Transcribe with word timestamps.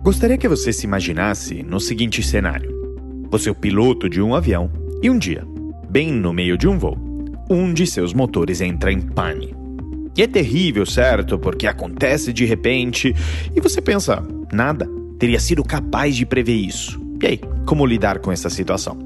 Gostaria 0.00 0.36
que 0.36 0.48
você 0.48 0.72
se 0.72 0.84
imaginasse 0.84 1.62
no 1.62 1.78
seguinte 1.78 2.22
cenário: 2.22 2.72
você 3.30 3.48
é 3.48 3.52
o 3.52 3.54
piloto 3.54 4.08
de 4.08 4.20
um 4.20 4.34
avião 4.34 4.70
e 5.02 5.08
um 5.08 5.18
dia, 5.18 5.46
bem 5.88 6.12
no 6.12 6.32
meio 6.32 6.58
de 6.58 6.66
um 6.66 6.76
voo, 6.78 6.98
um 7.48 7.72
de 7.72 7.86
seus 7.86 8.12
motores 8.12 8.60
entra 8.60 8.92
em 8.92 9.00
pane. 9.00 9.54
E 10.16 10.22
é 10.22 10.26
terrível, 10.26 10.84
certo? 10.84 11.38
Porque 11.38 11.66
acontece 11.66 12.32
de 12.32 12.44
repente 12.44 13.14
e 13.54 13.60
você 13.60 13.80
pensa, 13.80 14.22
nada, 14.52 14.88
teria 15.18 15.38
sido 15.38 15.62
capaz 15.62 16.16
de 16.16 16.26
prever 16.26 16.56
isso. 16.56 17.00
E 17.22 17.26
aí, 17.26 17.40
como 17.66 17.86
lidar 17.86 18.18
com 18.18 18.32
essa 18.32 18.50
situação? 18.50 18.98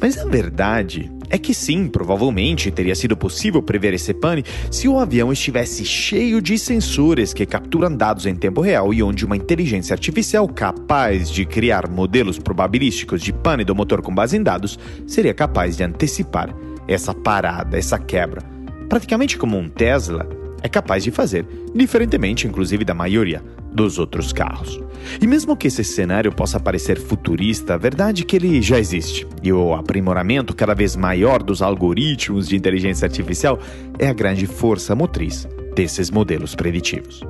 Mas 0.00 0.18
a 0.18 0.24
verdade 0.24 1.10
é 1.30 1.38
que 1.38 1.54
sim, 1.54 1.88
provavelmente 1.88 2.70
teria 2.70 2.94
sido 2.94 3.16
possível 3.16 3.62
prever 3.62 3.92
esse 3.94 4.14
pane 4.14 4.44
se 4.70 4.86
o 4.86 4.98
avião 4.98 5.32
estivesse 5.32 5.84
cheio 5.84 6.40
de 6.40 6.58
sensores 6.58 7.32
que 7.32 7.46
capturam 7.46 7.94
dados 7.94 8.26
em 8.26 8.34
tempo 8.34 8.60
real 8.60 8.94
e 8.94 9.02
onde 9.02 9.24
uma 9.24 9.36
inteligência 9.36 9.94
artificial 9.94 10.46
capaz 10.48 11.30
de 11.30 11.44
criar 11.44 11.88
modelos 11.88 12.38
probabilísticos 12.38 13.22
de 13.22 13.32
pane 13.32 13.64
do 13.64 13.74
motor 13.74 14.02
com 14.02 14.14
base 14.14 14.36
em 14.36 14.42
dados 14.42 14.78
seria 15.06 15.34
capaz 15.34 15.76
de 15.76 15.82
antecipar 15.82 16.54
essa 16.86 17.14
parada, 17.14 17.78
essa 17.78 17.98
quebra. 17.98 18.42
Praticamente 18.88 19.36
como 19.36 19.58
um 19.58 19.68
Tesla 19.68 20.28
é 20.62 20.68
capaz 20.68 21.02
de 21.02 21.10
fazer, 21.10 21.46
diferentemente 21.74 22.46
inclusive 22.46 22.84
da 22.84 22.94
maioria 22.94 23.42
dos 23.74 23.98
outros 23.98 24.32
carros. 24.32 24.80
E 25.20 25.26
mesmo 25.26 25.56
que 25.56 25.66
esse 25.66 25.82
cenário 25.84 26.32
possa 26.32 26.60
parecer 26.60 26.98
futurista, 26.98 27.74
a 27.74 27.76
verdade 27.76 28.22
é 28.22 28.24
que 28.24 28.36
ele 28.36 28.62
já 28.62 28.78
existe. 28.78 29.26
E 29.42 29.52
o 29.52 29.74
aprimoramento 29.74 30.54
cada 30.54 30.74
vez 30.74 30.96
maior 30.96 31.42
dos 31.42 31.60
algoritmos 31.60 32.48
de 32.48 32.56
inteligência 32.56 33.04
artificial 33.04 33.58
é 33.98 34.08
a 34.08 34.12
grande 34.12 34.46
força 34.46 34.94
motriz 34.94 35.46
desses 35.74 36.10
modelos 36.10 36.54
preditivos. 36.54 37.20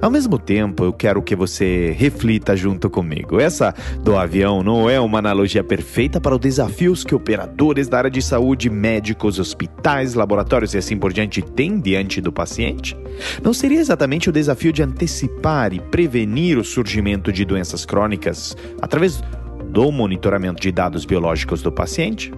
Ao 0.00 0.10
mesmo 0.10 0.38
tempo, 0.38 0.84
eu 0.84 0.92
quero 0.92 1.22
que 1.22 1.34
você 1.34 1.94
reflita 1.96 2.56
junto 2.56 2.90
comigo. 2.90 3.40
Essa 3.40 3.74
do 4.02 4.16
avião 4.16 4.62
não 4.62 4.88
é 4.88 5.00
uma 5.00 5.18
analogia 5.18 5.64
perfeita 5.64 6.20
para 6.20 6.34
os 6.34 6.40
desafios 6.40 7.04
que 7.04 7.14
operadores 7.14 7.88
da 7.88 7.98
área 7.98 8.10
de 8.10 8.20
saúde, 8.20 8.68
médicos, 8.68 9.38
hospitais, 9.38 10.14
laboratórios 10.14 10.74
e 10.74 10.78
assim 10.78 10.96
por 10.96 11.12
diante 11.12 11.40
têm 11.40 11.78
diante 11.78 12.20
do 12.20 12.32
paciente? 12.32 12.96
Não 13.42 13.54
seria 13.54 13.80
exatamente 13.80 14.28
o 14.28 14.32
desafio 14.32 14.72
de 14.72 14.82
antecipar 14.82 15.72
e 15.72 15.80
prevenir 15.80 16.58
o 16.58 16.64
surgimento 16.64 17.32
de 17.32 17.44
doenças 17.44 17.84
crônicas 17.86 18.56
através 18.82 19.22
do 19.70 19.90
monitoramento 19.90 20.60
de 20.60 20.70
dados 20.70 21.04
biológicos 21.04 21.62
do 21.62 21.72
paciente? 21.72 22.32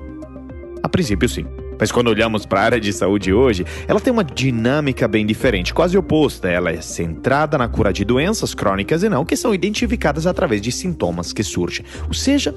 A 0.83 0.89
princípio, 0.89 1.29
sim. 1.29 1.47
Mas 1.79 1.93
quando 1.93 2.09
olhamos 2.09 2.47
para 2.47 2.61
a 2.61 2.65
área 2.65 2.81
de 2.81 2.93
saúde 2.93 3.33
hoje, 3.33 3.65
ela 3.87 4.01
tem 4.01 4.13
uma 4.13 4.25
dinâmica 4.25 5.07
bem 5.07 5.27
diferente, 5.27 5.75
quase 5.75 5.97
oposta. 5.97 6.49
Ela 6.49 6.71
é 6.71 6.81
centrada 6.81 7.59
na 7.59 7.69
cura 7.69 7.93
de 7.93 8.05
doenças 8.05 8.55
crônicas 8.55 9.03
e 9.03 9.09
não 9.09 9.25
que 9.25 9.37
são 9.37 9.55
identificadas 9.55 10.27
através 10.27 10.61
de 10.61 10.73
sintomas 10.73 11.33
que 11.33 11.43
surgem, 11.43 11.85
ou 12.07 12.15
seja, 12.15 12.55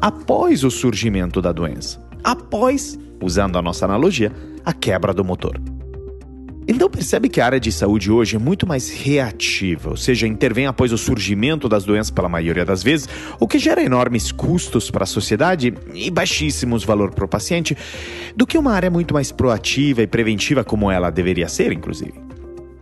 após 0.00 0.64
o 0.64 0.70
surgimento 0.70 1.40
da 1.40 1.52
doença, 1.52 2.00
após, 2.22 2.98
usando 3.22 3.58
a 3.58 3.62
nossa 3.62 3.84
analogia, 3.84 4.32
a 4.64 4.72
quebra 4.72 5.14
do 5.14 5.24
motor. 5.24 5.60
Então 6.68 6.90
percebe 6.90 7.28
que 7.28 7.40
a 7.40 7.46
área 7.46 7.60
de 7.60 7.70
saúde 7.70 8.10
hoje 8.10 8.34
é 8.34 8.38
muito 8.38 8.66
mais 8.66 8.90
reativa, 8.90 9.90
ou 9.90 9.96
seja, 9.96 10.26
intervém 10.26 10.66
após 10.66 10.92
o 10.92 10.98
surgimento 10.98 11.68
das 11.68 11.84
doenças 11.84 12.10
pela 12.10 12.28
maioria 12.28 12.64
das 12.64 12.82
vezes, 12.82 13.08
o 13.38 13.46
que 13.46 13.58
gera 13.58 13.82
enormes 13.82 14.32
custos 14.32 14.90
para 14.90 15.04
a 15.04 15.06
sociedade 15.06 15.72
e 15.94 16.10
baixíssimos 16.10 16.82
valor 16.82 17.12
para 17.12 17.24
o 17.24 17.28
paciente, 17.28 17.76
do 18.34 18.44
que 18.44 18.58
uma 18.58 18.72
área 18.72 18.90
muito 18.90 19.14
mais 19.14 19.30
proativa 19.30 20.02
e 20.02 20.08
preventiva 20.08 20.64
como 20.64 20.90
ela 20.90 21.08
deveria 21.08 21.46
ser, 21.46 21.70
inclusive. 21.70 22.14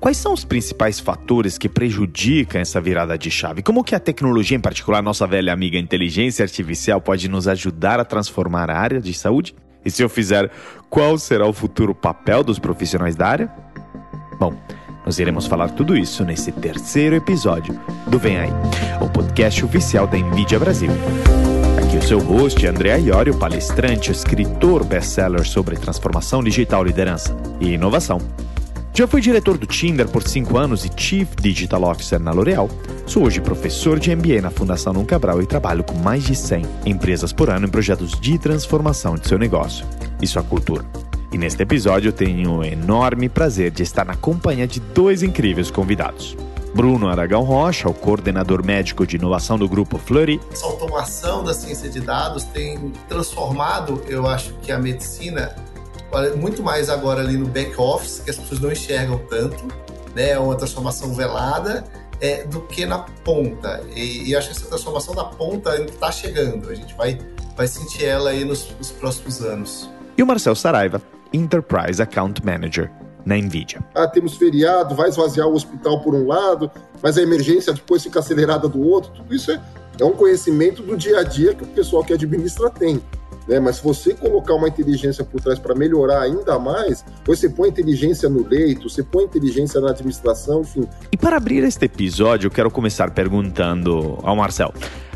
Quais 0.00 0.16
são 0.16 0.32
os 0.32 0.44
principais 0.44 0.98
fatores 0.98 1.58
que 1.58 1.68
prejudicam 1.68 2.60
essa 2.60 2.80
virada 2.80 3.18
de 3.18 3.30
chave? 3.30 3.62
Como 3.62 3.84
que 3.84 3.94
a 3.94 4.00
tecnologia, 4.00 4.56
em 4.56 4.60
particular 4.60 5.02
nossa 5.02 5.26
velha 5.26 5.52
amiga 5.52 5.78
inteligência 5.78 6.42
artificial, 6.42 7.00
pode 7.02 7.28
nos 7.28 7.48
ajudar 7.48 8.00
a 8.00 8.04
transformar 8.04 8.70
a 8.70 8.78
área 8.78 9.00
de 9.00 9.12
saúde? 9.12 9.54
E 9.84 9.90
se 9.90 10.02
eu 10.02 10.08
fizer, 10.08 10.50
qual 10.88 11.18
será 11.18 11.46
o 11.46 11.52
futuro 11.52 11.94
papel 11.94 12.42
dos 12.42 12.58
profissionais 12.58 13.14
da 13.14 13.28
área? 13.28 13.63
Bom, 14.38 14.54
nós 15.04 15.18
iremos 15.18 15.46
falar 15.46 15.70
tudo 15.70 15.96
isso 15.96 16.24
nesse 16.24 16.50
terceiro 16.50 17.14
episódio 17.14 17.78
do 18.06 18.18
Vem 18.18 18.38
Aí, 18.38 18.50
o 19.00 19.08
podcast 19.08 19.64
oficial 19.64 20.06
da 20.06 20.16
NVIDIA 20.16 20.58
Brasil. 20.58 20.90
Aqui 21.82 21.96
o 21.96 22.02
seu 22.02 22.18
host, 22.18 22.66
André 22.66 22.98
Iorio, 22.98 23.38
palestrante, 23.38 24.10
escritor 24.10 24.84
best-seller 24.84 25.46
sobre 25.46 25.76
transformação 25.76 26.42
digital, 26.42 26.82
liderança 26.82 27.36
e 27.60 27.72
inovação. 27.72 28.18
Já 28.92 29.06
fui 29.08 29.20
diretor 29.20 29.58
do 29.58 29.66
Tinder 29.66 30.08
por 30.08 30.22
cinco 30.22 30.56
anos 30.56 30.84
e 30.84 30.90
Chief 30.96 31.28
Digital 31.40 31.82
Officer 31.82 32.20
na 32.20 32.30
L'Oréal. 32.30 32.68
Sou 33.06 33.24
hoje 33.24 33.40
professor 33.40 33.98
de 33.98 34.14
MBA 34.14 34.40
na 34.40 34.50
Fundação 34.50 34.92
Num 34.92 35.04
Cabral 35.04 35.42
e 35.42 35.46
trabalho 35.46 35.82
com 35.82 35.98
mais 35.98 36.24
de 36.24 36.36
100 36.36 36.64
empresas 36.86 37.32
por 37.32 37.50
ano 37.50 37.66
em 37.66 37.70
projetos 37.70 38.18
de 38.20 38.38
transformação 38.38 39.16
de 39.16 39.26
seu 39.26 39.36
negócio 39.36 39.84
e 40.22 40.26
sua 40.26 40.44
cultura. 40.44 40.84
E 41.34 41.36
neste 41.36 41.60
episódio 41.64 42.10
eu 42.10 42.12
tenho 42.12 42.58
o 42.58 42.64
enorme 42.64 43.28
prazer 43.28 43.72
de 43.72 43.82
estar 43.82 44.04
na 44.04 44.14
companhia 44.14 44.68
de 44.68 44.78
dois 44.78 45.20
incríveis 45.20 45.68
convidados. 45.68 46.36
Bruno 46.72 47.08
Aragão 47.08 47.42
Rocha, 47.42 47.88
o 47.88 47.92
coordenador 47.92 48.64
médico 48.64 49.04
de 49.04 49.16
inovação 49.16 49.58
do 49.58 49.68
grupo 49.68 49.98
Fleury. 49.98 50.40
Essa 50.52 50.64
automação 50.64 51.42
da 51.42 51.52
ciência 51.52 51.90
de 51.90 51.98
dados 51.98 52.44
tem 52.44 52.92
transformado, 53.08 54.00
eu 54.06 54.28
acho 54.28 54.54
que 54.62 54.70
a 54.70 54.78
medicina, 54.78 55.56
muito 56.36 56.62
mais 56.62 56.88
agora 56.88 57.20
ali 57.20 57.36
no 57.36 57.46
back 57.46 57.74
office, 57.80 58.20
que 58.20 58.30
as 58.30 58.36
pessoas 58.36 58.60
não 58.60 58.70
enxergam 58.70 59.18
tanto, 59.28 59.66
né? 60.14 60.30
É 60.30 60.38
uma 60.38 60.54
transformação 60.54 61.14
velada, 61.14 61.82
é, 62.20 62.44
do 62.44 62.60
que 62.60 62.86
na 62.86 63.00
ponta. 63.00 63.82
E, 63.92 64.28
e 64.28 64.36
acho 64.36 64.50
que 64.50 64.56
essa 64.56 64.68
transformação 64.68 65.12
da 65.16 65.24
ponta 65.24 65.74
está 65.82 66.12
chegando. 66.12 66.70
A 66.70 66.74
gente 66.76 66.94
vai, 66.94 67.18
vai 67.56 67.66
sentir 67.66 68.04
ela 68.04 68.30
aí 68.30 68.44
nos, 68.44 68.72
nos 68.78 68.92
próximos 68.92 69.40
anos. 69.40 69.90
E 70.16 70.22
o 70.22 70.26
Marcel 70.26 70.54
Saraiva, 70.54 71.02
Enterprise 71.34 72.00
Account 72.00 72.44
Manager 72.44 72.90
na 73.24 73.36
NVIDIA. 73.36 73.82
Ah, 73.94 74.06
temos 74.06 74.36
feriado, 74.36 74.94
vai 74.94 75.08
esvaziar 75.08 75.48
o 75.48 75.54
hospital 75.54 76.00
por 76.00 76.14
um 76.14 76.26
lado, 76.26 76.70
mas 77.02 77.18
a 77.18 77.22
emergência 77.22 77.72
depois 77.72 78.02
fica 78.02 78.20
acelerada 78.20 78.68
do 78.68 78.80
outro. 78.80 79.10
Tudo 79.12 79.34
isso 79.34 79.50
é, 79.50 79.60
é 79.98 80.04
um 80.04 80.12
conhecimento 80.12 80.82
do 80.82 80.96
dia 80.96 81.18
a 81.18 81.22
dia 81.22 81.54
que 81.54 81.64
o 81.64 81.66
pessoal 81.66 82.04
que 82.04 82.12
administra 82.12 82.70
tem. 82.70 83.02
Né? 83.48 83.58
Mas 83.60 83.76
se 83.76 83.84
você 83.84 84.14
colocar 84.14 84.54
uma 84.54 84.68
inteligência 84.68 85.24
por 85.24 85.40
trás 85.40 85.58
para 85.58 85.74
melhorar 85.74 86.22
ainda 86.22 86.58
mais, 86.58 87.04
você 87.24 87.48
põe 87.48 87.68
inteligência 87.68 88.28
no 88.28 88.46
leito, 88.46 88.88
você 88.88 89.02
põe 89.02 89.24
inteligência 89.24 89.80
na 89.80 89.90
administração, 89.90 90.60
enfim. 90.60 90.86
E 91.10 91.16
para 91.16 91.36
abrir 91.36 91.64
este 91.64 91.84
episódio, 91.86 92.46
eu 92.46 92.50
quero 92.50 92.70
começar 92.70 93.10
perguntando 93.10 94.18
ao 94.22 94.36
Marcel. 94.36 94.72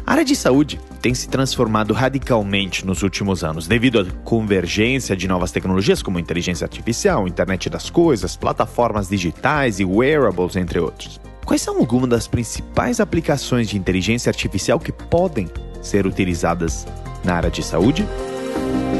A 0.06 0.12
área 0.12 0.24
de 0.24 0.34
saúde 0.34 0.80
tem 1.00 1.14
se 1.14 1.28
transformado 1.28 1.94
radicalmente 1.94 2.84
nos 2.84 3.02
últimos 3.02 3.44
anos, 3.44 3.66
devido 3.66 4.00
à 4.00 4.04
convergência 4.24 5.16
de 5.16 5.28
novas 5.28 5.52
tecnologias 5.52 6.02
como 6.02 6.18
inteligência 6.18 6.64
artificial, 6.64 7.26
internet 7.28 7.70
das 7.70 7.88
coisas, 7.88 8.36
plataformas 8.36 9.08
digitais 9.08 9.80
e 9.80 9.84
wearables, 9.84 10.56
entre 10.56 10.78
outros. 10.78 11.20
Quais 11.44 11.62
são 11.62 11.78
algumas 11.78 12.10
das 12.10 12.28
principais 12.28 13.00
aplicações 13.00 13.68
de 13.68 13.78
inteligência 13.78 14.28
artificial 14.28 14.78
que 14.78 14.92
podem 14.92 15.48
ser 15.80 16.06
utilizadas 16.06 16.86
na 17.24 17.34
área 17.34 17.50
de 17.50 17.62
saúde? 17.62 18.06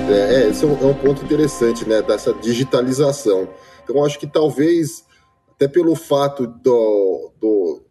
É, 0.08 0.34
é 0.34 0.48
esse 0.48 0.64
é 0.64 0.68
um, 0.68 0.80
é 0.80 0.86
um 0.86 0.94
ponto 0.94 1.22
interessante, 1.24 1.86
né, 1.86 2.00
dessa 2.00 2.32
digitalização. 2.34 3.48
Então, 3.84 4.04
acho 4.04 4.18
que 4.18 4.26
talvez, 4.26 5.04
até 5.50 5.68
pelo 5.68 5.94
fato 5.94 6.46
do, 6.46 7.32
do 7.40 7.82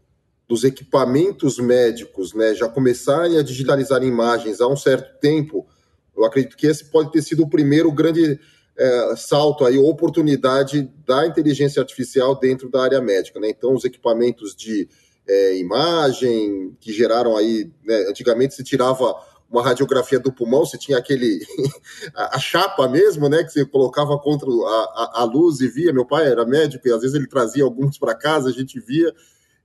dos 0.47 0.63
equipamentos 0.63 1.59
médicos 1.59 2.33
né, 2.33 2.55
já 2.55 2.69
começarem 2.69 3.37
a 3.37 3.43
digitalizar 3.43 4.01
imagens 4.03 4.61
há 4.61 4.67
um 4.67 4.77
certo 4.77 5.19
tempo, 5.19 5.67
eu 6.15 6.23
acredito 6.23 6.55
que 6.55 6.67
esse 6.67 6.85
pode 6.85 7.11
ter 7.11 7.21
sido 7.21 7.43
o 7.43 7.49
primeiro 7.49 7.91
grande 7.91 8.39
é, 8.77 9.15
salto 9.17 9.65
aí, 9.65 9.77
oportunidade 9.77 10.89
da 11.05 11.25
inteligência 11.27 11.81
artificial 11.81 12.39
dentro 12.39 12.69
da 12.69 12.81
área 12.81 13.01
médica. 13.01 13.39
Né? 13.39 13.49
Então, 13.49 13.73
os 13.73 13.83
equipamentos 13.83 14.55
de 14.55 14.87
é, 15.27 15.57
imagem 15.57 16.75
que 16.79 16.93
geraram 16.93 17.35
aí, 17.35 17.69
né, 17.83 18.05
antigamente 18.07 18.53
se 18.53 18.63
tirava 18.63 19.15
uma 19.49 19.63
radiografia 19.63 20.19
do 20.19 20.31
pulmão, 20.31 20.65
você 20.65 20.77
tinha 20.77 20.97
aquele 20.97 21.39
a, 22.13 22.39
chapa 22.39 22.87
mesmo, 22.87 23.27
né, 23.29 23.43
que 23.43 23.51
você 23.51 23.65
colocava 23.65 24.17
contra 24.19 24.49
a, 24.49 24.51
a, 24.51 25.21
a, 25.21 25.23
luz 25.23 25.59
e 25.59 25.67
via. 25.67 25.93
Meu 25.93 26.05
pai 26.05 26.27
era 26.27 26.45
médico 26.45 26.87
e 26.87 26.91
às 26.91 27.01
vezes 27.01 27.15
ele 27.15 27.27
trazia 27.27 27.63
alguns 27.63 27.97
para 27.97 28.15
casa, 28.15 28.49
a 28.49 28.53
gente 28.53 28.79
via 28.79 29.13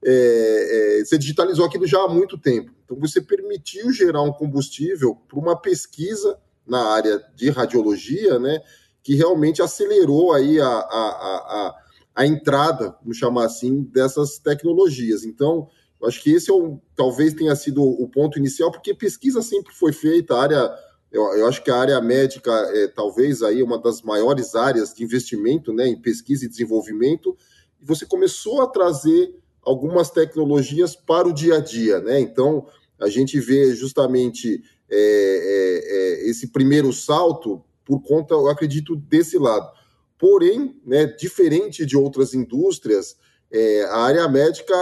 é, 0.05 0.99
é, 1.01 1.05
você 1.05 1.17
digitalizou 1.17 1.65
aquilo 1.65 1.87
já 1.87 2.03
há 2.03 2.09
muito 2.09 2.37
tempo. 2.37 2.73
Então, 2.85 2.99
você 2.99 3.21
permitiu 3.21 3.93
gerar 3.93 4.23
um 4.23 4.33
combustível 4.33 5.15
para 5.29 5.39
uma 5.39 5.57
pesquisa 5.57 6.39
na 6.67 6.85
área 6.89 7.23
de 7.35 7.51
radiologia, 7.51 8.39
né, 8.39 8.61
que 9.03 9.15
realmente 9.15 9.63
acelerou 9.63 10.33
aí 10.33 10.61
a, 10.61 10.67
a, 10.67 10.77
a, 10.77 11.75
a 12.17 12.27
entrada, 12.27 12.97
vamos 13.01 13.17
chamar 13.17 13.47
assim, 13.47 13.83
dessas 13.83 14.39
tecnologias. 14.39 15.25
Então, 15.25 15.69
eu 16.01 16.09
acho 16.09 16.23
que 16.23 16.33
esse 16.33 16.51
é 16.51 16.55
o, 16.55 16.81
talvez 16.97 17.33
tenha 17.35 17.55
sido 17.55 17.83
o 17.83 18.09
ponto 18.09 18.39
inicial, 18.39 18.71
porque 18.71 18.95
pesquisa 18.95 19.41
sempre 19.41 19.73
foi 19.73 19.93
feita, 19.93 20.35
a 20.35 20.43
área, 20.43 20.71
eu, 21.11 21.23
eu 21.35 21.47
acho 21.47 21.63
que 21.63 21.71
a 21.71 21.77
área 21.77 22.01
médica 22.01 22.51
é 22.75 22.89
talvez 22.89 23.43
aí 23.43 23.63
uma 23.63 23.79
das 23.79 24.03
maiores 24.03 24.55
áreas 24.55 24.93
de 24.93 25.05
investimento 25.05 25.73
né, 25.73 25.87
em 25.87 26.01
pesquisa 26.01 26.45
e 26.45 26.49
desenvolvimento, 26.49 27.37
e 27.81 27.85
você 27.85 28.05
começou 28.05 28.63
a 28.63 28.67
trazer 28.67 29.35
algumas 29.65 30.11
tecnologias 30.11 30.97
para 30.97 31.29
o 31.29 31.33
dia 31.33 31.57
a 31.57 31.61
dia, 31.61 32.01
né? 32.01 32.21
Então, 32.21 32.67
a 33.01 33.09
gente 33.09 33.39
vê 33.41 33.75
justamente 33.75 34.63
é, 34.91 34.97
é, 34.97 36.25
é, 36.25 36.31
esse 36.31 36.49
primeiro 36.49 36.93
salto 36.93 37.65
por 37.85 38.01
conta, 38.01 38.35
eu 38.35 38.49
acredito, 38.49 38.95
desse 38.95 39.39
lado. 39.39 39.71
Porém, 40.19 40.81
né, 40.87 41.07
diferente 41.07 41.85
de 41.85 41.97
outras 41.97 42.33
indústrias, 42.33 43.17
é, 43.51 43.85
a 43.85 43.99
área 43.99 44.29
médica 44.29 44.75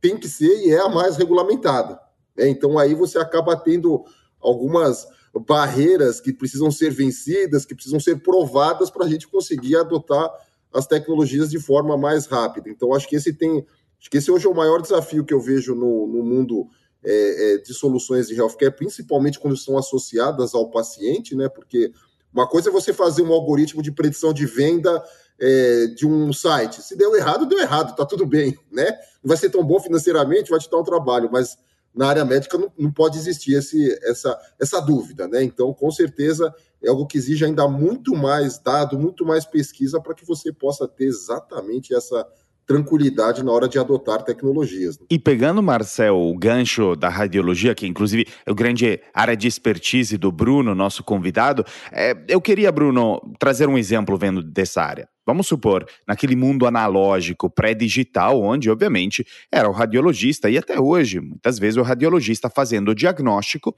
tem 0.00 0.16
que 0.16 0.28
ser 0.28 0.66
e 0.66 0.72
é 0.72 0.80
a 0.80 0.88
mais 0.88 1.16
regulamentada. 1.16 2.00
Né? 2.36 2.48
Então, 2.48 2.78
aí 2.78 2.94
você 2.94 3.18
acaba 3.18 3.56
tendo 3.56 4.04
algumas 4.40 5.06
barreiras 5.46 6.20
que 6.20 6.32
precisam 6.32 6.70
ser 6.70 6.90
vencidas, 6.90 7.64
que 7.64 7.74
precisam 7.74 8.00
ser 8.00 8.16
provadas 8.20 8.90
para 8.90 9.04
a 9.04 9.08
gente 9.08 9.28
conseguir 9.28 9.76
adotar 9.76 10.28
as 10.72 10.86
tecnologias 10.86 11.50
de 11.50 11.60
forma 11.60 11.96
mais 11.96 12.26
rápida. 12.26 12.68
Então, 12.68 12.94
acho 12.94 13.08
que 13.08 13.16
esse 13.16 13.32
tem, 13.32 13.64
acho 14.00 14.10
que 14.10 14.16
esse 14.16 14.30
hoje 14.30 14.46
é 14.46 14.50
o 14.50 14.54
maior 14.54 14.80
desafio 14.80 15.24
que 15.24 15.34
eu 15.34 15.40
vejo 15.40 15.74
no, 15.74 16.06
no 16.06 16.24
mundo 16.24 16.66
é, 17.04 17.54
é, 17.54 17.58
de 17.58 17.72
soluções 17.74 18.28
de 18.28 18.34
healthcare, 18.34 18.74
principalmente 18.74 19.38
quando 19.38 19.56
são 19.56 19.76
associadas 19.78 20.54
ao 20.54 20.70
paciente, 20.70 21.34
né? 21.34 21.48
Porque 21.48 21.92
uma 22.32 22.48
coisa 22.48 22.68
é 22.68 22.72
você 22.72 22.92
fazer 22.92 23.22
um 23.22 23.32
algoritmo 23.32 23.82
de 23.82 23.92
predição 23.92 24.32
de 24.32 24.46
venda 24.46 25.02
é, 25.38 25.86
de 25.88 26.06
um 26.06 26.32
site. 26.32 26.82
Se 26.82 26.96
deu 26.96 27.16
errado, 27.16 27.46
deu 27.46 27.58
errado, 27.58 27.96
tá 27.96 28.04
tudo 28.04 28.26
bem, 28.26 28.56
né? 28.70 28.90
Não 29.22 29.28
vai 29.28 29.36
ser 29.36 29.50
tão 29.50 29.64
bom 29.64 29.80
financeiramente, 29.80 30.50
vai 30.50 30.60
te 30.60 30.70
dar 30.70 30.78
um 30.78 30.84
trabalho, 30.84 31.30
mas 31.32 31.58
na 31.94 32.06
área 32.06 32.24
médica 32.24 32.56
não, 32.56 32.72
não 32.78 32.92
pode 32.92 33.18
existir 33.18 33.54
esse, 33.54 33.98
essa, 34.02 34.38
essa 34.60 34.80
dúvida, 34.80 35.26
né? 35.26 35.42
Então, 35.42 35.72
com 35.74 35.90
certeza, 35.90 36.54
é 36.82 36.88
algo 36.88 37.06
que 37.06 37.18
exige 37.18 37.44
ainda 37.44 37.66
muito 37.66 38.14
mais 38.14 38.58
dado, 38.58 38.98
muito 38.98 39.24
mais 39.24 39.44
pesquisa 39.44 40.00
para 40.00 40.14
que 40.14 40.24
você 40.24 40.52
possa 40.52 40.86
ter 40.86 41.04
exatamente 41.04 41.94
essa 41.94 42.26
tranquilidade 42.70 43.42
na 43.42 43.50
hora 43.50 43.68
de 43.68 43.80
adotar 43.80 44.22
tecnologias. 44.22 44.96
E 45.10 45.18
pegando, 45.18 45.60
Marcel, 45.60 46.16
o 46.16 46.38
gancho 46.38 46.94
da 46.94 47.08
radiologia, 47.08 47.74
que 47.74 47.84
inclusive 47.84 48.28
é 48.46 48.52
o 48.52 48.54
grande 48.54 49.00
área 49.12 49.36
de 49.36 49.48
expertise 49.48 50.16
do 50.16 50.30
Bruno, 50.30 50.72
nosso 50.72 51.02
convidado, 51.02 51.64
é, 51.90 52.14
eu 52.28 52.40
queria, 52.40 52.70
Bruno, 52.70 53.20
trazer 53.40 53.68
um 53.68 53.76
exemplo 53.76 54.16
vendo 54.16 54.40
dessa 54.40 54.82
área. 54.82 55.08
Vamos 55.26 55.48
supor, 55.48 55.84
naquele 56.06 56.36
mundo 56.36 56.64
analógico, 56.64 57.50
pré-digital, 57.50 58.40
onde, 58.40 58.70
obviamente, 58.70 59.26
era 59.50 59.68
o 59.68 59.72
radiologista, 59.72 60.48
e 60.48 60.56
até 60.56 60.78
hoje, 60.78 61.18
muitas 61.18 61.58
vezes, 61.58 61.76
o 61.76 61.82
radiologista 61.82 62.48
fazendo 62.48 62.92
o 62.92 62.94
diagnóstico. 62.94 63.74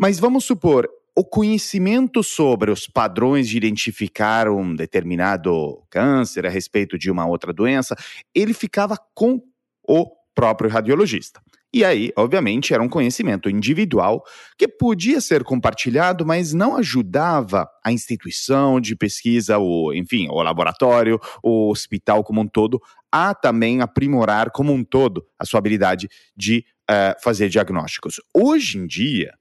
Mas 0.00 0.20
vamos 0.20 0.44
supor, 0.44 0.88
o 1.16 1.24
conhecimento 1.24 2.22
sobre 2.22 2.70
os 2.70 2.86
padrões 2.86 3.48
de 3.48 3.56
identificar 3.56 4.48
um 4.48 4.74
determinado 4.74 5.82
câncer 5.90 6.46
a 6.46 6.50
respeito 6.50 6.98
de 6.98 7.10
uma 7.10 7.26
outra 7.26 7.52
doença, 7.52 7.94
ele 8.34 8.54
ficava 8.54 8.96
com 9.14 9.42
o 9.86 10.10
próprio 10.34 10.70
radiologista. 10.70 11.40
E 11.74 11.84
aí, 11.86 12.12
obviamente, 12.16 12.74
era 12.74 12.82
um 12.82 12.88
conhecimento 12.88 13.48
individual 13.48 14.22
que 14.58 14.68
podia 14.68 15.22
ser 15.22 15.42
compartilhado, 15.42 16.24
mas 16.24 16.52
não 16.52 16.76
ajudava 16.76 17.66
a 17.82 17.90
instituição 17.90 18.78
de 18.78 18.94
pesquisa, 18.94 19.58
o, 19.58 19.92
enfim, 19.94 20.28
o 20.28 20.42
laboratório, 20.42 21.18
o 21.42 21.70
hospital 21.70 22.22
como 22.22 22.42
um 22.42 22.46
todo, 22.46 22.78
a 23.10 23.34
também 23.34 23.80
aprimorar 23.80 24.50
como 24.50 24.70
um 24.70 24.84
todo 24.84 25.24
a 25.38 25.46
sua 25.46 25.58
habilidade 25.58 26.08
de 26.36 26.62
uh, 26.90 27.18
fazer 27.22 27.48
diagnósticos. 27.48 28.16
Hoje 28.34 28.76
em 28.76 28.86
dia, 28.86 29.32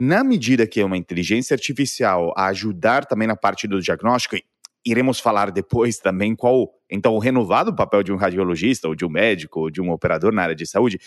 na 0.00 0.24
medida 0.24 0.66
que 0.66 0.82
uma 0.82 0.96
inteligência 0.96 1.54
artificial 1.54 2.32
ajudar 2.34 3.04
também 3.04 3.28
na 3.28 3.36
parte 3.36 3.68
do 3.68 3.82
diagnóstico, 3.82 4.36
iremos 4.84 5.20
falar 5.20 5.50
depois 5.50 5.98
também 5.98 6.34
qual, 6.34 6.72
então, 6.90 7.14
o 7.14 7.18
renovado 7.18 7.74
papel 7.74 8.02
de 8.02 8.10
um 8.10 8.16
radiologista, 8.16 8.88
ou 8.88 8.94
de 8.94 9.04
um 9.04 9.10
médico, 9.10 9.60
ou 9.60 9.70
de 9.70 9.80
um 9.80 9.90
operador 9.90 10.32
na 10.32 10.42
área 10.42 10.54
de 10.54 10.66
saúde, 10.66 10.98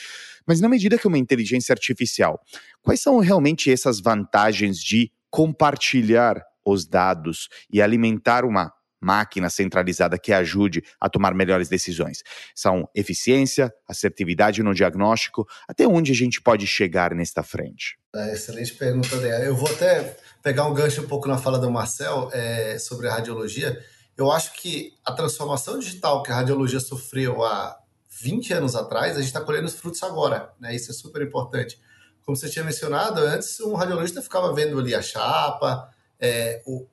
mas 0.45 0.61
na 0.61 0.69
medida 0.69 0.97
que 0.97 1.07
uma 1.07 1.17
inteligência 1.17 1.73
artificial, 1.73 2.39
quais 2.83 3.01
são 3.01 3.17
realmente 3.19 3.71
essas 3.71 3.99
vantagens 3.99 4.77
de 4.77 5.11
compartilhar 5.29 6.43
os 6.63 6.85
dados 6.85 7.49
e 7.71 7.81
alimentar 7.81 8.45
uma 8.45 8.71
máquina 9.03 9.49
centralizada 9.49 10.17
que 10.17 10.31
ajude 10.31 10.83
a 10.99 11.09
tomar 11.09 11.33
melhores 11.33 11.69
decisões. 11.69 12.23
São 12.55 12.87
eficiência, 12.95 13.73
assertividade 13.87 14.63
no 14.63 14.73
diagnóstico, 14.73 15.47
até 15.67 15.87
onde 15.87 16.11
a 16.11 16.15
gente 16.15 16.41
pode 16.41 16.65
chegar 16.65 17.13
nesta 17.13 17.43
frente? 17.43 17.97
É, 18.15 18.33
excelente 18.33 18.73
pergunta, 18.73 19.17
Dea. 19.17 19.39
Eu 19.39 19.55
vou 19.55 19.69
até 19.69 20.17
pegar 20.41 20.65
um 20.65 20.73
gancho 20.73 21.01
um 21.01 21.07
pouco 21.07 21.27
na 21.27 21.37
fala 21.37 21.59
do 21.59 21.69
Marcel 21.69 22.29
é, 22.33 22.77
sobre 22.79 23.07
a 23.07 23.13
radiologia. 23.13 23.79
Eu 24.15 24.31
acho 24.31 24.53
que 24.53 24.93
a 25.03 25.11
transformação 25.11 25.79
digital 25.79 26.21
que 26.23 26.31
a 26.31 26.35
radiologia 26.35 26.79
sofreu 26.79 27.43
há 27.43 27.77
20 28.21 28.53
anos 28.53 28.75
atrás, 28.75 29.13
a 29.13 29.19
gente 29.19 29.27
está 29.27 29.41
colhendo 29.41 29.65
os 29.65 29.73
frutos 29.73 30.01
agora. 30.03 30.51
Né? 30.59 30.75
Isso 30.75 30.91
é 30.91 30.93
super 30.93 31.21
importante. 31.21 31.79
Como 32.25 32.37
você 32.37 32.49
tinha 32.49 32.63
mencionado, 32.63 33.19
antes 33.19 33.59
um 33.59 33.73
radiologista 33.73 34.21
ficava 34.21 34.53
vendo 34.53 34.79
ali 34.79 34.95
a 34.95 35.01
chapa, 35.01 35.89
é, 36.19 36.61
o, 36.65 36.87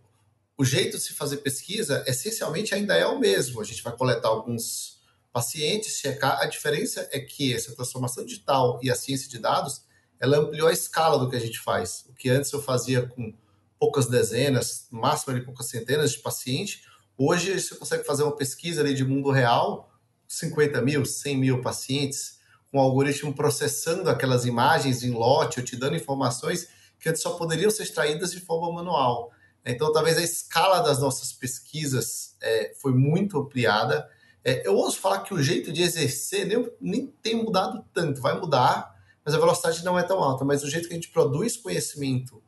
o 0.60 0.64
jeito 0.64 0.98
de 0.98 1.02
se 1.02 1.14
fazer 1.14 1.38
pesquisa 1.38 2.04
essencialmente 2.06 2.74
ainda 2.74 2.94
é 2.94 3.06
o 3.06 3.18
mesmo. 3.18 3.62
A 3.62 3.64
gente 3.64 3.82
vai 3.82 3.96
coletar 3.96 4.28
alguns 4.28 5.00
pacientes, 5.32 5.96
checar. 5.96 6.38
A 6.38 6.44
diferença 6.44 7.08
é 7.10 7.18
que 7.18 7.54
essa 7.54 7.74
transformação 7.74 8.26
digital 8.26 8.78
e 8.82 8.90
a 8.90 8.94
ciência 8.94 9.26
de 9.26 9.38
dados, 9.38 9.86
ela 10.20 10.36
ampliou 10.36 10.68
a 10.68 10.72
escala 10.72 11.18
do 11.18 11.30
que 11.30 11.36
a 11.36 11.40
gente 11.40 11.58
faz. 11.58 12.04
O 12.10 12.12
que 12.12 12.28
antes 12.28 12.52
eu 12.52 12.60
fazia 12.60 13.06
com 13.06 13.32
poucas 13.78 14.06
dezenas, 14.06 14.86
no 14.92 15.00
máximo 15.00 15.34
ali, 15.34 15.42
poucas 15.42 15.64
centenas 15.64 16.12
de 16.12 16.18
pacientes, 16.18 16.82
hoje 17.16 17.58
você 17.58 17.74
consegue 17.76 18.04
fazer 18.04 18.24
uma 18.24 18.36
pesquisa 18.36 18.82
ali 18.82 18.92
de 18.92 19.02
mundo 19.02 19.30
real, 19.30 19.90
50 20.28 20.82
mil, 20.82 21.06
100 21.06 21.38
mil 21.38 21.62
pacientes, 21.62 22.38
com 22.70 22.76
um 22.76 22.82
algoritmo 22.82 23.34
processando 23.34 24.10
aquelas 24.10 24.44
imagens 24.44 25.02
em 25.02 25.12
lote, 25.12 25.58
ou 25.58 25.64
te 25.64 25.74
dando 25.74 25.96
informações 25.96 26.68
que 26.98 27.08
antes 27.08 27.22
só 27.22 27.30
poderiam 27.30 27.70
ser 27.70 27.84
extraídas 27.84 28.30
de 28.30 28.40
forma 28.40 28.70
manual. 28.70 29.32
Então, 29.64 29.92
talvez 29.92 30.16
a 30.16 30.22
escala 30.22 30.80
das 30.80 30.98
nossas 30.98 31.32
pesquisas 31.32 32.36
é, 32.40 32.72
foi 32.80 32.92
muito 32.92 33.38
ampliada. 33.38 34.08
É, 34.44 34.66
eu 34.66 34.74
ouço 34.74 34.98
falar 34.98 35.20
que 35.20 35.34
o 35.34 35.42
jeito 35.42 35.72
de 35.72 35.82
exercer 35.82 36.46
nem, 36.46 36.72
nem 36.80 37.06
tem 37.22 37.34
mudado 37.34 37.84
tanto, 37.92 38.20
vai 38.20 38.38
mudar, 38.38 38.94
mas 39.24 39.34
a 39.34 39.38
velocidade 39.38 39.84
não 39.84 39.98
é 39.98 40.02
tão 40.02 40.22
alta. 40.22 40.44
Mas 40.44 40.62
o 40.62 40.70
jeito 40.70 40.88
que 40.88 40.94
a 40.94 40.96
gente 40.96 41.10
produz 41.10 41.56
conhecimento 41.56 42.42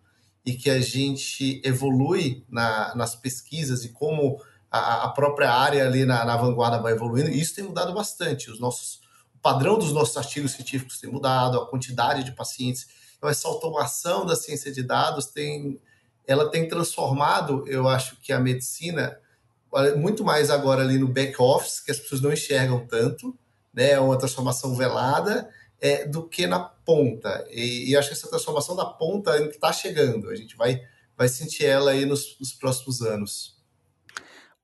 e 0.44 0.54
que 0.54 0.70
a 0.70 0.80
gente 0.80 1.60
evolui 1.64 2.44
na, 2.48 2.94
nas 2.94 3.14
pesquisas 3.14 3.84
e 3.84 3.90
como 3.90 4.42
a, 4.70 5.04
a 5.04 5.08
própria 5.10 5.52
área 5.52 5.86
ali 5.86 6.04
na, 6.04 6.24
na, 6.24 6.36
vanguarda 6.36 6.80
vai 6.80 6.94
evoluindo, 6.94 7.28
isso 7.28 7.54
tem 7.54 7.64
mudado 7.64 7.92
bastante. 7.92 8.50
Os 8.50 8.58
nossos, 8.58 9.00
o 9.34 9.38
padrão 9.38 9.78
dos 9.78 9.92
nossos 9.92 10.16
artigos 10.16 10.52
científicos 10.52 10.98
tem 10.98 11.10
mudado, 11.10 11.58
a 11.58 11.66
quantidade 11.68 12.24
de 12.24 12.32
pacientes. 12.32 12.88
Então, 13.18 13.28
essa 13.28 13.46
automação 13.46 14.24
da 14.24 14.34
ciência 14.34 14.72
de 14.72 14.82
dados 14.82 15.26
tem 15.26 15.78
ela 16.26 16.50
tem 16.50 16.68
transformado, 16.68 17.64
eu 17.66 17.88
acho 17.88 18.16
que 18.20 18.32
a 18.32 18.40
medicina, 18.40 19.18
muito 19.96 20.24
mais 20.24 20.50
agora 20.50 20.82
ali 20.82 20.98
no 20.98 21.08
back-office, 21.08 21.80
que 21.80 21.90
as 21.90 21.98
pessoas 21.98 22.20
não 22.20 22.32
enxergam 22.32 22.86
tanto, 22.86 23.36
né? 23.72 23.92
É 23.92 24.00
uma 24.00 24.18
transformação 24.18 24.74
velada, 24.74 25.48
é, 25.80 26.06
do 26.06 26.22
que 26.28 26.46
na 26.46 26.60
ponta. 26.60 27.44
E, 27.50 27.90
e 27.90 27.96
acho 27.96 28.08
que 28.08 28.14
essa 28.14 28.28
transformação 28.28 28.76
da 28.76 28.84
ponta 28.84 29.36
está 29.48 29.72
chegando. 29.72 30.30
A 30.30 30.36
gente 30.36 30.56
vai, 30.56 30.80
vai 31.16 31.28
sentir 31.28 31.64
ela 31.64 31.90
aí 31.90 32.06
nos, 32.06 32.36
nos 32.38 32.52
próximos 32.52 33.02
anos. 33.02 33.60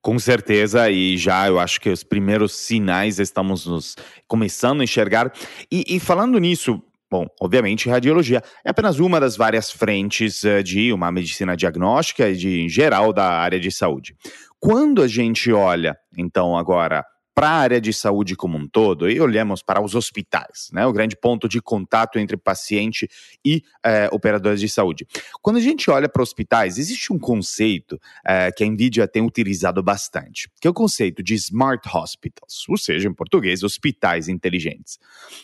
Com 0.01 0.17
certeza, 0.19 0.89
e 0.89 1.19
já 1.19 1.49
eu 1.49 1.59
acho 1.59 1.81
que 1.81 1.91
os 1.91 2.05
primeiros 2.05 2.55
sinais 2.55 3.19
estamos 3.19 3.67
nos 3.67 3.97
começando 4.29 4.81
a 4.81 4.85
enxergar. 4.85 5.33
E, 5.71 5.97
e 5.97 5.99
falando 5.99 6.39
nisso, 6.39 6.81
Bom, 7.11 7.27
obviamente, 7.41 7.89
radiologia 7.89 8.43
é 8.65 8.71
apenas 8.71 8.99
uma 8.99 9.19
das 9.19 9.37
várias 9.37 9.71
frentes 9.71 10.43
uh, 10.43 10.63
de 10.63 10.93
uma 10.93 11.11
medicina 11.11 11.57
diagnóstica 11.57 12.29
e 12.29 12.37
de 12.37 12.61
em 12.61 12.69
geral 12.69 13.13
da 13.13 13.25
área 13.25 13.59
de 13.59 13.71
saúde. 13.71 14.15
Quando 14.61 15.03
a 15.03 15.09
gente 15.09 15.51
olha, 15.53 15.97
então, 16.17 16.57
agora 16.57 17.05
para 17.39 17.51
a 17.51 17.57
área 17.57 17.81
de 17.81 17.93
saúde 17.93 18.35
como 18.35 18.59
um 18.59 18.67
todo, 18.67 19.09
e 19.09 19.21
olhamos 19.21 19.63
para 19.63 19.81
os 19.81 19.95
hospitais, 19.95 20.71
né, 20.73 20.85
o 20.85 20.93
grande 20.93 21.17
ponto 21.17 21.49
de 21.49 21.63
contato 21.63 22.19
entre 22.19 22.37
paciente 22.37 23.09
e 23.45 23.63
é, 23.81 24.09
operadores 24.11 24.59
de 24.59 24.69
saúde. 24.69 25.07
Quando 25.41 25.59
a 25.59 25.61
gente 25.61 25.89
olha 25.89 26.09
para 26.09 26.21
hospitais, 26.21 26.79
existe 26.79 27.13
um 27.13 27.19
conceito 27.19 27.97
é, 28.27 28.51
que 28.51 28.65
a 28.65 28.67
NVIDIA 28.67 29.07
tem 29.07 29.23
utilizado 29.23 29.81
bastante, 29.85 30.51
que 30.61 30.67
é 30.67 30.71
o 30.73 30.75
conceito 30.75 31.23
de 31.23 31.35
Smart 31.35 31.89
Hospitals, 31.89 32.65
ou 32.69 32.77
seja, 32.77 33.09
em 33.09 33.15
português, 33.15 33.63
hospitais 33.63 34.27
inteligentes. 34.27 34.99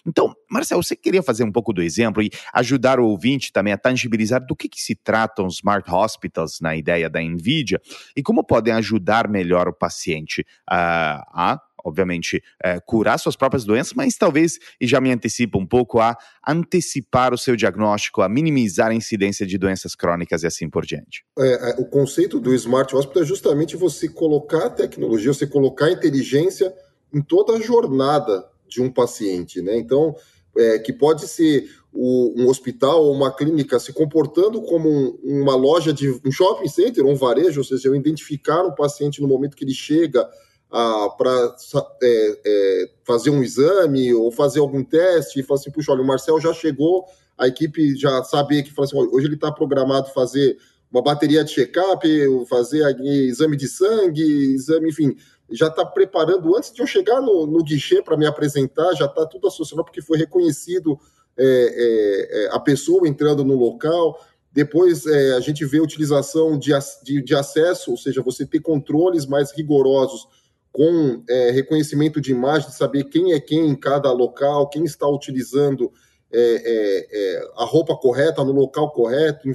Então, 0.04 0.34
Marcelo, 0.50 0.82
você 0.82 0.96
queria 0.96 1.22
fazer 1.22 1.44
um 1.44 1.52
pouco 1.52 1.72
do 1.72 1.80
exemplo 1.80 2.20
e 2.20 2.30
ajudar 2.54 2.98
o 2.98 3.06
ouvinte 3.06 3.52
também 3.52 3.72
a 3.72 3.78
tangibilizar 3.78 4.44
do 4.44 4.56
que, 4.56 4.68
que 4.68 4.82
se 4.82 4.96
tratam 4.96 5.46
Smart 5.46 5.88
Hospitals 5.88 6.58
na 6.60 6.74
ideia 6.74 7.08
da 7.08 7.20
NVIDIA 7.20 7.80
e 8.16 8.20
como 8.20 8.42
podem 8.42 8.74
ajudar 8.74 9.28
melhor 9.28 9.68
o 9.68 9.72
paciente 9.72 10.40
uh, 10.68 11.22
a 11.32 11.60
obviamente, 11.84 12.42
é, 12.62 12.80
curar 12.80 13.18
suas 13.18 13.36
próprias 13.36 13.64
doenças, 13.64 13.92
mas 13.92 14.16
talvez, 14.16 14.58
e 14.80 14.86
já 14.86 15.00
me 15.00 15.12
antecipa 15.12 15.58
um 15.58 15.66
pouco, 15.66 16.00
a 16.00 16.16
antecipar 16.46 17.34
o 17.34 17.38
seu 17.38 17.54
diagnóstico, 17.54 18.22
a 18.22 18.28
minimizar 18.28 18.90
a 18.90 18.94
incidência 18.94 19.46
de 19.46 19.58
doenças 19.58 19.94
crônicas 19.94 20.42
e 20.42 20.46
assim 20.46 20.68
por 20.68 20.84
diante. 20.86 21.24
É, 21.38 21.70
é 21.70 21.74
o 21.78 21.84
conceito 21.84 22.40
do 22.40 22.54
Smart 22.54 22.94
Hospital 22.96 23.22
é 23.22 23.26
justamente 23.26 23.76
você 23.76 24.08
colocar 24.08 24.66
a 24.66 24.70
tecnologia, 24.70 25.32
você 25.32 25.46
colocar 25.46 25.86
a 25.86 25.92
inteligência 25.92 26.72
em 27.12 27.20
toda 27.20 27.54
a 27.54 27.60
jornada 27.60 28.44
de 28.66 28.80
um 28.80 28.90
paciente, 28.90 29.60
né? 29.60 29.76
Então, 29.76 30.16
é, 30.56 30.78
que 30.78 30.92
pode 30.92 31.26
ser 31.28 31.68
o, 31.92 32.34
um 32.36 32.48
hospital 32.48 33.04
ou 33.04 33.12
uma 33.12 33.34
clínica 33.34 33.78
se 33.78 33.92
comportando 33.92 34.62
como 34.62 34.88
um, 34.88 35.42
uma 35.42 35.54
loja 35.54 35.92
de 35.92 36.10
um 36.24 36.32
shopping 36.32 36.68
center, 36.68 37.06
um 37.06 37.14
varejo, 37.14 37.60
ou 37.60 37.64
seja, 37.64 37.88
eu 37.88 37.94
identificar 37.94 38.62
um 38.62 38.74
paciente 38.74 39.20
no 39.20 39.28
momento 39.28 39.56
que 39.56 39.64
ele 39.64 39.74
chega 39.74 40.28
para 40.70 41.56
é, 42.02 42.40
é, 42.44 42.90
fazer 43.04 43.30
um 43.30 43.42
exame 43.42 44.12
ou 44.12 44.32
fazer 44.32 44.60
algum 44.60 44.82
teste 44.82 45.38
e 45.38 45.42
falar 45.42 45.60
assim, 45.60 45.70
puxa, 45.70 45.92
olha, 45.92 46.02
o 46.02 46.06
Marcel 46.06 46.40
já 46.40 46.52
chegou, 46.52 47.06
a 47.38 47.46
equipe 47.46 47.96
já 47.96 48.22
sabia 48.24 48.62
que 48.62 48.72
assim, 48.80 48.96
hoje 48.96 49.26
ele 49.26 49.34
está 49.34 49.52
programado 49.52 50.12
fazer 50.12 50.56
uma 50.90 51.02
bateria 51.02 51.44
de 51.44 51.52
check-up, 51.52 52.06
fazer 52.48 52.96
exame 53.00 53.56
de 53.56 53.68
sangue, 53.68 54.54
exame, 54.54 54.90
enfim, 54.90 55.16
já 55.50 55.66
está 55.68 55.84
preparando 55.84 56.56
antes 56.56 56.72
de 56.72 56.80
eu 56.80 56.86
chegar 56.86 57.20
no, 57.20 57.46
no 57.46 57.62
guichê 57.62 58.02
para 58.02 58.16
me 58.16 58.26
apresentar, 58.26 58.94
já 58.94 59.06
está 59.06 59.26
tudo 59.26 59.48
associado 59.48 59.84
porque 59.84 60.02
foi 60.02 60.18
reconhecido 60.18 60.98
é, 61.36 61.44
é, 61.44 62.44
é, 62.44 62.48
a 62.52 62.60
pessoa 62.60 63.08
entrando 63.08 63.44
no 63.44 63.54
local. 63.56 64.24
Depois 64.52 65.04
é, 65.04 65.32
a 65.32 65.40
gente 65.40 65.64
vê 65.64 65.78
a 65.78 65.82
utilização 65.82 66.56
de, 66.56 66.70
de, 67.02 67.22
de, 67.22 67.34
acesso, 67.34 67.90
ou 67.90 67.96
seja, 67.96 68.22
você 68.22 68.46
ter 68.46 68.60
controles 68.60 69.26
mais 69.26 69.50
rigorosos 69.50 70.28
com 70.74 71.22
é, 71.28 71.52
reconhecimento 71.52 72.20
de 72.20 72.32
imagem, 72.32 72.68
de 72.68 72.74
saber 72.74 73.04
quem 73.04 73.32
é 73.32 73.38
quem 73.38 73.68
em 73.68 73.76
cada 73.76 74.10
local, 74.12 74.68
quem 74.68 74.82
está 74.84 75.06
utilizando 75.08 75.90
é, 76.32 77.48
a 77.56 77.64
roupa 77.64 77.96
correta 77.96 78.42
no 78.42 78.50
local 78.50 78.90
correto, 78.90 79.48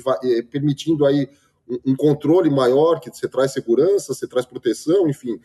permitindo 0.50 1.06
aí 1.06 1.28
um, 1.70 1.92
um 1.92 1.96
controle 1.96 2.50
maior, 2.50 3.02
que 3.02 3.10
você 3.10 3.28
traz 3.28 3.52
segurança, 3.52 4.14
você 4.14 4.26
traz 4.26 4.46
proteção, 4.46 5.10
enfim 5.10 5.38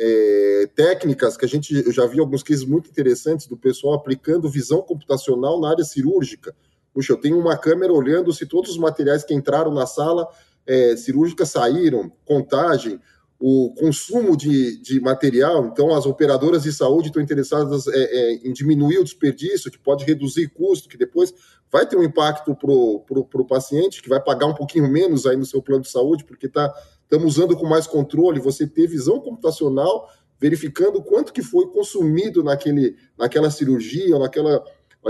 é, 0.00 0.68
técnicas 0.74 1.36
que 1.36 1.44
a 1.44 1.48
gente 1.48 1.74
eu 1.74 1.92
já 1.92 2.06
vi 2.06 2.18
alguns 2.18 2.42
cases 2.42 2.64
muito 2.64 2.88
interessantes 2.88 3.46
do 3.46 3.56
pessoal 3.56 3.94
aplicando 3.94 4.48
visão 4.48 4.80
computacional 4.80 5.60
na 5.60 5.68
área 5.70 5.84
cirúrgica. 5.84 6.56
Puxa, 6.92 7.12
eu 7.12 7.18
tenho 7.18 7.38
uma 7.38 7.56
câmera 7.56 7.92
olhando 7.92 8.32
se 8.32 8.46
todos 8.46 8.70
os 8.70 8.78
materiais 8.78 9.22
que 9.22 9.34
entraram 9.34 9.72
na 9.72 9.86
sala 9.86 10.26
é, 10.66 10.96
cirúrgica 10.96 11.44
saíram, 11.44 12.10
contagem, 12.24 12.98
o 13.40 13.72
consumo 13.72 14.36
de, 14.36 14.76
de 14.82 15.00
material. 15.00 15.64
Então, 15.64 15.94
as 15.94 16.04
operadoras 16.04 16.62
de 16.62 16.72
saúde 16.72 17.08
estão 17.08 17.22
interessadas 17.22 17.86
é, 17.86 17.92
é, 17.92 18.34
em 18.44 18.52
diminuir 18.52 18.98
o 18.98 19.04
desperdício, 19.04 19.70
que 19.70 19.78
pode 19.78 20.04
reduzir 20.04 20.48
custo, 20.48 20.90
que 20.90 20.98
depois 20.98 21.32
vai 21.72 21.86
ter 21.86 21.96
um 21.96 22.02
impacto 22.02 22.54
para 22.54 22.70
o 22.70 23.44
paciente, 23.46 24.02
que 24.02 24.10
vai 24.10 24.22
pagar 24.22 24.44
um 24.44 24.54
pouquinho 24.54 24.86
menos 24.88 25.24
aí 25.24 25.38
no 25.38 25.46
seu 25.46 25.62
plano 25.62 25.82
de 25.82 25.90
saúde, 25.90 26.24
porque 26.24 26.46
está 26.46 26.70
estamos 27.04 27.36
usando 27.36 27.56
com 27.56 27.66
mais 27.66 27.88
controle, 27.88 28.38
você 28.38 28.66
ter 28.68 28.86
visão 28.86 29.18
computacional, 29.18 30.08
verificando 30.38 31.02
quanto 31.02 31.32
que 31.32 31.42
foi 31.42 31.66
consumido 31.66 32.44
naquele, 32.44 32.94
naquela 33.18 33.50
cirurgia, 33.50 34.16
naquela, 34.16 34.62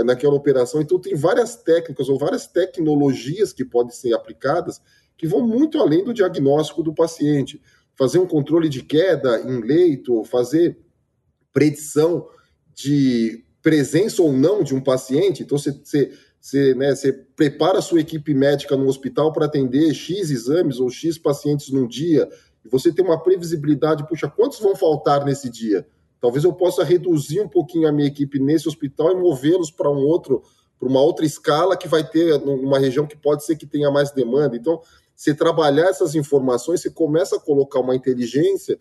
naquela 0.03 0.33
operação. 0.33 0.81
Então, 0.81 0.97
tem 0.97 1.15
várias 1.15 1.57
técnicas 1.57 2.09
ou 2.09 2.17
várias 2.17 2.47
tecnologias 2.47 3.53
que 3.53 3.63
podem 3.63 3.91
ser 3.91 4.13
aplicadas 4.13 4.81
que 5.21 5.27
vão 5.27 5.45
muito 5.45 5.77
além 5.77 6.03
do 6.03 6.15
diagnóstico 6.15 6.81
do 6.81 6.95
paciente. 6.95 7.61
Fazer 8.01 8.17
um 8.17 8.25
controle 8.25 8.67
de 8.67 8.81
queda 8.81 9.41
em 9.41 9.61
leito, 9.61 10.23
fazer 10.23 10.79
predição 11.53 12.27
de 12.73 13.43
presença 13.61 14.23
ou 14.23 14.33
não 14.33 14.63
de 14.63 14.73
um 14.73 14.81
paciente. 14.81 15.43
Então, 15.43 15.57
você, 15.57 15.71
você 15.71 16.11
você, 16.41 16.73
né, 16.73 16.95
você 16.95 17.13
prepara 17.13 17.77
a 17.77 17.81
sua 17.83 18.01
equipe 18.01 18.33
médica 18.33 18.75
no 18.75 18.87
hospital 18.87 19.31
para 19.31 19.45
atender 19.45 19.93
X 19.93 20.31
exames 20.31 20.79
ou 20.79 20.89
X 20.89 21.19
pacientes 21.19 21.69
num 21.69 21.87
dia, 21.87 22.27
e 22.65 22.67
você 22.67 22.91
tem 22.91 23.05
uma 23.05 23.21
previsibilidade, 23.21 24.07
puxa, 24.07 24.27
quantos 24.27 24.59
vão 24.59 24.75
faltar 24.75 25.23
nesse 25.23 25.51
dia? 25.51 25.85
Talvez 26.19 26.43
eu 26.43 26.51
possa 26.51 26.83
reduzir 26.83 27.41
um 27.41 27.47
pouquinho 27.47 27.87
a 27.87 27.91
minha 27.91 28.07
equipe 28.07 28.39
nesse 28.39 28.67
hospital 28.67 29.11
e 29.11 29.21
movê-los 29.21 29.69
para 29.69 29.89
um 29.89 29.99
outro, 29.99 30.41
para 30.79 30.89
uma 30.89 31.01
outra 31.01 31.25
escala 31.25 31.77
que 31.77 31.87
vai 31.87 32.03
ter 32.03 32.33
uma 32.41 32.79
região 32.79 33.05
que 33.05 33.15
pode 33.15 33.45
ser 33.45 33.55
que 33.55 33.67
tenha 33.67 33.91
mais 33.91 34.11
demanda. 34.11 34.55
Então, 34.57 34.81
você 35.21 35.35
trabalhar 35.35 35.87
essas 35.87 36.15
informações, 36.15 36.81
você 36.81 36.89
começa 36.89 37.35
a 37.35 37.39
colocar 37.39 37.79
uma 37.79 37.95
inteligência 37.95 38.79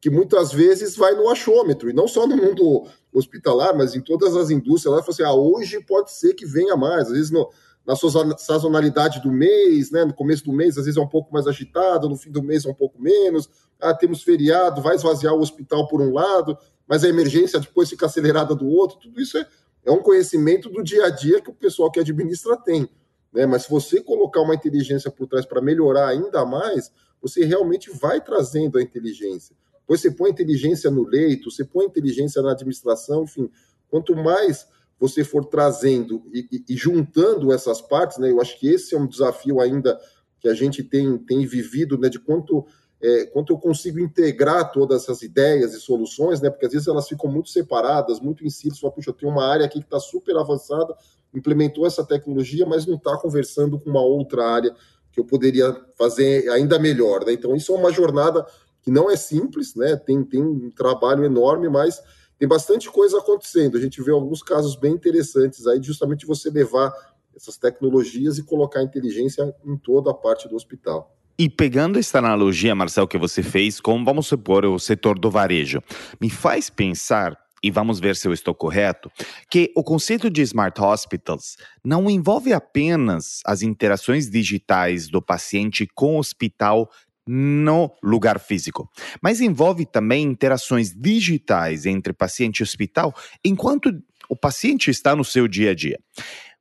que 0.00 0.08
muitas 0.08 0.52
vezes 0.52 0.96
vai 0.96 1.16
no 1.16 1.28
achômetro, 1.28 1.90
e 1.90 1.92
não 1.92 2.06
só 2.06 2.28
no 2.28 2.36
mundo 2.36 2.86
hospitalar, 3.12 3.76
mas 3.76 3.96
em 3.96 4.00
todas 4.00 4.36
as 4.36 4.50
indústrias. 4.50 4.92
Ela 4.94 5.02
fala 5.02 5.12
assim: 5.12 5.22
ah, 5.24 5.34
hoje 5.34 5.84
pode 5.84 6.12
ser 6.12 6.34
que 6.34 6.46
venha 6.46 6.76
mais, 6.76 7.08
às 7.08 7.12
vezes 7.12 7.30
no, 7.32 7.50
na 7.84 7.96
sazonalidade 8.38 9.20
do 9.20 9.32
mês, 9.32 9.90
né? 9.90 10.04
No 10.04 10.14
começo 10.14 10.44
do 10.44 10.52
mês, 10.52 10.78
às 10.78 10.84
vezes 10.84 10.96
é 10.96 11.00
um 11.02 11.08
pouco 11.08 11.32
mais 11.32 11.48
agitado, 11.48 12.08
no 12.08 12.16
fim 12.16 12.30
do 12.30 12.40
mês 12.40 12.64
é 12.64 12.70
um 12.70 12.74
pouco 12.74 13.02
menos. 13.02 13.50
Ah, 13.80 13.92
temos 13.92 14.22
feriado, 14.22 14.80
vai 14.80 14.94
esvaziar 14.94 15.34
o 15.34 15.40
hospital 15.40 15.88
por 15.88 16.00
um 16.00 16.12
lado, 16.12 16.56
mas 16.86 17.02
a 17.02 17.08
emergência 17.08 17.58
depois 17.58 17.90
fica 17.90 18.06
acelerada 18.06 18.54
do 18.54 18.68
outro. 18.68 18.96
Tudo 19.00 19.20
isso 19.20 19.36
é, 19.36 19.46
é 19.84 19.90
um 19.90 20.02
conhecimento 20.02 20.70
do 20.70 20.84
dia 20.84 21.06
a 21.06 21.10
dia 21.10 21.40
que 21.40 21.50
o 21.50 21.54
pessoal 21.54 21.90
que 21.90 21.98
administra 21.98 22.56
tem. 22.56 22.88
Né? 23.32 23.46
Mas 23.46 23.62
se 23.62 23.70
você 23.70 24.02
colocar 24.02 24.40
uma 24.40 24.54
inteligência 24.54 25.10
por 25.10 25.26
trás 25.26 25.46
para 25.46 25.60
melhorar 25.60 26.08
ainda 26.08 26.44
mais, 26.44 26.92
você 27.20 27.44
realmente 27.44 27.90
vai 27.90 28.20
trazendo 28.20 28.78
a 28.78 28.82
inteligência. 28.82 29.54
Depois 29.80 30.00
você 30.00 30.10
põe 30.10 30.30
inteligência 30.30 30.90
no 30.90 31.04
leito, 31.04 31.50
você 31.50 31.64
põe 31.64 31.84
inteligência 31.84 32.40
na 32.42 32.52
administração, 32.52 33.24
enfim. 33.24 33.50
Quanto 33.88 34.14
mais 34.14 34.66
você 35.00 35.24
for 35.24 35.46
trazendo 35.46 36.22
e, 36.32 36.46
e, 36.52 36.64
e, 36.74 36.76
juntando 36.76 37.52
essas 37.52 37.80
partes, 37.80 38.18
né? 38.18 38.30
Eu 38.30 38.40
acho 38.40 38.58
que 38.60 38.68
esse 38.68 38.94
é 38.94 38.98
um 38.98 39.06
desafio 39.06 39.58
ainda 39.58 39.98
que 40.38 40.46
a 40.48 40.54
gente 40.54 40.84
tem, 40.84 41.18
tem 41.18 41.44
vivido, 41.46 41.98
né? 41.98 42.08
De 42.08 42.20
quanto, 42.20 42.66
é, 43.02 43.26
quanto 43.26 43.52
eu 43.52 43.58
consigo 43.58 43.98
integrar 43.98 44.70
todas 44.70 45.02
essas 45.02 45.22
ideias 45.22 45.74
e 45.74 45.80
soluções, 45.80 46.40
né? 46.40 46.50
Porque 46.50 46.66
às 46.66 46.72
vezes 46.72 46.86
elas 46.86 47.08
ficam 47.08 47.28
muito 47.28 47.48
separadas, 47.48 48.20
muito 48.20 48.44
em 48.44 48.50
si. 48.50 48.70
Fala, 48.78 48.92
puxa, 48.92 49.10
eu 49.10 49.14
tenho 49.14 49.32
uma 49.32 49.44
área 49.44 49.64
aqui 49.64 49.80
que 49.80 49.86
está 49.86 49.98
super 49.98 50.36
avançada, 50.36 50.94
implementou 51.34 51.86
essa 51.86 52.04
tecnologia, 52.04 52.66
mas 52.66 52.86
não 52.86 52.96
está 52.96 53.16
conversando 53.16 53.78
com 53.78 53.90
uma 53.90 54.02
outra 54.02 54.44
área 54.44 54.74
que 55.12 55.20
eu 55.20 55.24
poderia 55.24 55.74
fazer 55.96 56.48
ainda 56.50 56.78
melhor, 56.78 57.24
né? 57.24 57.32
Então 57.32 57.54
isso 57.54 57.74
é 57.74 57.78
uma 57.78 57.92
jornada 57.92 58.46
que 58.82 58.90
não 58.90 59.10
é 59.10 59.16
simples, 59.16 59.74
né? 59.74 59.96
Tem, 59.96 60.22
tem 60.24 60.42
um 60.42 60.70
trabalho 60.70 61.24
enorme, 61.24 61.68
mas 61.68 62.00
tem 62.38 62.48
bastante 62.48 62.90
coisa 62.90 63.18
acontecendo. 63.18 63.76
A 63.76 63.80
gente 63.80 64.02
vê 64.02 64.12
alguns 64.12 64.42
casos 64.42 64.76
bem 64.76 64.92
interessantes 64.92 65.66
aí, 65.66 65.82
justamente 65.82 66.26
você 66.26 66.48
levar 66.48 66.92
essas 67.36 67.56
tecnologias 67.56 68.38
e 68.38 68.42
colocar 68.42 68.82
inteligência 68.82 69.54
em 69.64 69.76
toda 69.76 70.10
a 70.10 70.14
parte 70.14 70.48
do 70.48 70.56
hospital. 70.56 71.16
E 71.38 71.48
pegando 71.48 71.98
essa 71.98 72.18
analogia, 72.18 72.74
Marcel, 72.74 73.08
que 73.08 73.16
você 73.16 73.42
fez 73.42 73.80
com, 73.80 74.04
vamos 74.04 74.26
supor, 74.26 74.64
o 74.66 74.78
setor 74.78 75.18
do 75.18 75.30
varejo, 75.30 75.82
me 76.20 76.28
faz 76.28 76.68
pensar 76.68 77.34
e 77.62 77.70
vamos 77.70 78.00
ver 78.00 78.16
se 78.16 78.26
eu 78.26 78.32
estou 78.32 78.54
correto, 78.54 79.10
que 79.50 79.72
o 79.76 79.82
conceito 79.82 80.30
de 80.30 80.42
Smart 80.42 80.80
Hospitals 80.80 81.56
não 81.84 82.08
envolve 82.10 82.52
apenas 82.52 83.40
as 83.44 83.62
interações 83.62 84.30
digitais 84.30 85.08
do 85.08 85.20
paciente 85.20 85.86
com 85.94 86.16
o 86.16 86.18
hospital 86.18 86.90
no 87.26 87.92
lugar 88.02 88.40
físico, 88.40 88.90
mas 89.22 89.40
envolve 89.40 89.86
também 89.86 90.24
interações 90.24 90.92
digitais 90.92 91.86
entre 91.86 92.12
paciente 92.12 92.58
e 92.58 92.62
hospital 92.62 93.14
enquanto 93.44 93.92
o 94.28 94.34
paciente 94.34 94.90
está 94.90 95.14
no 95.14 95.24
seu 95.24 95.46
dia 95.46 95.70
a 95.70 95.74
dia. 95.74 95.98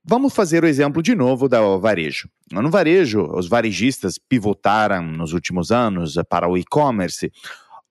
Vamos 0.03 0.33
fazer 0.33 0.63
o 0.63 0.67
exemplo 0.67 1.01
de 1.01 1.13
novo 1.13 1.47
do 1.47 1.79
varejo. 1.79 2.29
No 2.51 2.69
varejo, 2.69 3.21
os 3.35 3.47
varejistas 3.47 4.17
pivotaram 4.17 5.03
nos 5.03 5.33
últimos 5.33 5.71
anos 5.71 6.15
para 6.29 6.47
o 6.47 6.57
e-commerce, 6.57 7.31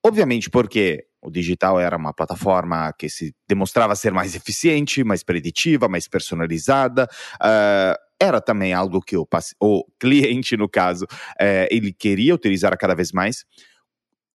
obviamente 0.04 0.50
porque 0.50 1.07
o 1.22 1.30
digital 1.30 1.80
era 1.80 1.96
uma 1.96 2.12
plataforma 2.12 2.92
que 2.98 3.08
se 3.08 3.34
demonstrava 3.48 3.96
ser 3.96 4.12
mais 4.12 4.34
eficiente, 4.34 5.02
mais 5.02 5.22
preditiva, 5.22 5.88
mais 5.88 6.06
personalizada. 6.06 7.08
Uh, 7.42 8.08
era 8.20 8.40
também 8.40 8.72
algo 8.72 9.00
que 9.00 9.16
o, 9.16 9.26
o 9.60 9.84
cliente, 9.98 10.56
no 10.56 10.68
caso, 10.68 11.06
é, 11.40 11.68
ele 11.70 11.92
queria 11.92 12.34
utilizar 12.34 12.76
cada 12.76 12.94
vez 12.94 13.12
mais. 13.12 13.44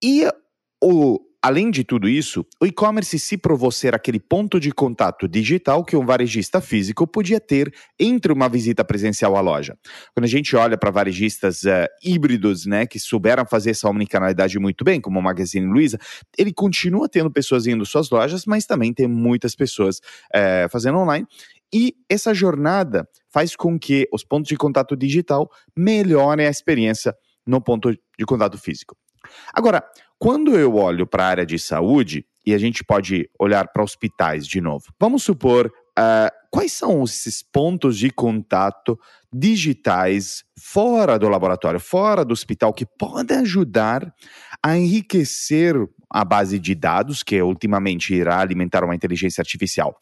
E 0.01 0.25
o, 0.81 1.19
além 1.43 1.69
de 1.69 1.83
tudo 1.83 2.07
isso, 2.07 2.45
o 2.61 2.65
e-commerce 2.65 3.19
se 3.19 3.37
provou 3.37 3.69
ser 3.69 3.93
aquele 3.93 4.17
ponto 4.17 4.61
de 4.61 4.71
contato 4.71 5.27
digital 5.27 5.83
que 5.83 5.97
um 5.97 6.05
varejista 6.05 6.61
físico 6.61 7.05
podia 7.05 7.37
ter 7.37 7.73
entre 7.99 8.31
uma 8.31 8.47
visita 8.47 8.85
presencial 8.85 9.35
à 9.35 9.41
loja. 9.41 9.77
Quando 10.15 10.23
a 10.23 10.29
gente 10.29 10.55
olha 10.55 10.77
para 10.77 10.89
varejistas 10.89 11.63
uh, 11.63 11.85
híbridos, 12.01 12.65
né, 12.65 12.87
que 12.87 12.97
souberam 12.97 13.45
fazer 13.45 13.71
essa 13.71 13.89
omnicanalidade 13.89 14.57
muito 14.57 14.85
bem, 14.85 15.01
como 15.01 15.19
o 15.19 15.21
Magazine 15.21 15.65
Luiza, 15.65 15.99
ele 16.37 16.53
continua 16.53 17.09
tendo 17.09 17.29
pessoas 17.29 17.67
indo 17.67 17.85
suas 17.85 18.09
lojas, 18.09 18.45
mas 18.45 18.65
também 18.65 18.93
tem 18.93 19.05
muitas 19.07 19.53
pessoas 19.53 19.97
uh, 19.97 20.69
fazendo 20.71 20.97
online. 20.97 21.27
E 21.73 21.93
essa 22.07 22.33
jornada 22.33 23.05
faz 23.29 23.53
com 23.53 23.77
que 23.77 24.07
os 24.13 24.23
pontos 24.23 24.47
de 24.47 24.55
contato 24.55 24.95
digital 24.95 25.49
melhorem 25.75 26.47
a 26.47 26.49
experiência 26.49 27.13
no 27.45 27.59
ponto 27.59 27.91
de 27.91 28.25
contato 28.25 28.57
físico. 28.57 28.95
Agora, 29.53 29.83
quando 30.19 30.57
eu 30.57 30.75
olho 30.75 31.05
para 31.05 31.25
a 31.25 31.27
área 31.27 31.45
de 31.45 31.59
saúde, 31.59 32.25
e 32.45 32.53
a 32.53 32.57
gente 32.57 32.83
pode 32.83 33.29
olhar 33.39 33.67
para 33.69 33.83
hospitais 33.83 34.45
de 34.47 34.59
novo, 34.59 34.85
vamos 34.99 35.23
supor 35.23 35.67
uh, 35.67 36.29
quais 36.51 36.73
são 36.73 37.03
esses 37.03 37.41
pontos 37.41 37.97
de 37.97 38.09
contato 38.09 38.99
digitais 39.33 40.43
fora 40.59 41.17
do 41.17 41.27
laboratório, 41.29 41.79
fora 41.79 42.23
do 42.23 42.33
hospital, 42.33 42.73
que 42.73 42.85
podem 42.85 43.37
ajudar 43.37 44.13
a 44.61 44.77
enriquecer 44.77 45.75
a 46.09 46.23
base 46.23 46.59
de 46.59 46.75
dados, 46.75 47.23
que 47.23 47.41
ultimamente 47.41 48.13
irá 48.13 48.39
alimentar 48.39 48.83
uma 48.83 48.95
inteligência 48.95 49.41
artificial 49.41 49.97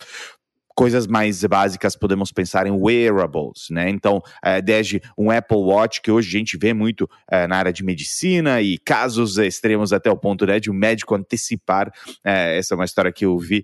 coisas 0.76 1.08
mais 1.08 1.44
básicas, 1.44 1.96
podemos 1.96 2.32
pensar 2.32 2.68
em 2.68 2.72
wearables, 2.72 3.68
né? 3.70 3.90
Então, 3.90 4.22
é, 4.44 4.62
desde 4.62 5.02
um 5.18 5.32
Apple 5.32 5.58
Watch, 5.58 6.02
que 6.02 6.12
hoje 6.12 6.30
a 6.30 6.40
gente 6.40 6.58
vê 6.58 6.74
muito 6.74 7.10
é, 7.30 7.48
na 7.48 7.58
área 7.58 7.74
de 7.74 7.84
medicina, 7.84 8.62
e 8.62 8.78
casos 8.78 9.38
extremos 9.38 9.94
até 9.94 10.10
o 10.10 10.18
ponto 10.18 10.46
né, 10.46 10.60
de 10.60 10.70
um 10.70 10.74
médico 10.74 11.16
antecipar, 11.16 11.92
é, 12.24 12.58
essa 12.58 12.74
é 12.74 12.76
uma 12.76 12.86
história 12.86 13.12
que 13.12 13.26
eu 13.26 13.38
vi, 13.38 13.64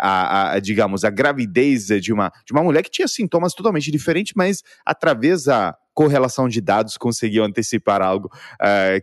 a, 0.00 0.52
a, 0.52 0.60
digamos, 0.60 1.04
a 1.04 1.10
gravidez 1.10 1.86
de 1.86 2.12
uma, 2.12 2.32
de 2.46 2.52
uma 2.52 2.62
mulher 2.62 2.82
que 2.82 2.90
tinha 2.90 3.08
sintomas 3.08 3.54
totalmente 3.54 3.90
diferentes, 3.90 4.32
mas 4.36 4.62
através 4.84 5.44
da 5.44 5.76
correlação 5.92 6.48
de 6.48 6.60
dados 6.60 6.96
conseguiu 6.96 7.44
antecipar 7.44 8.00
algo 8.00 8.30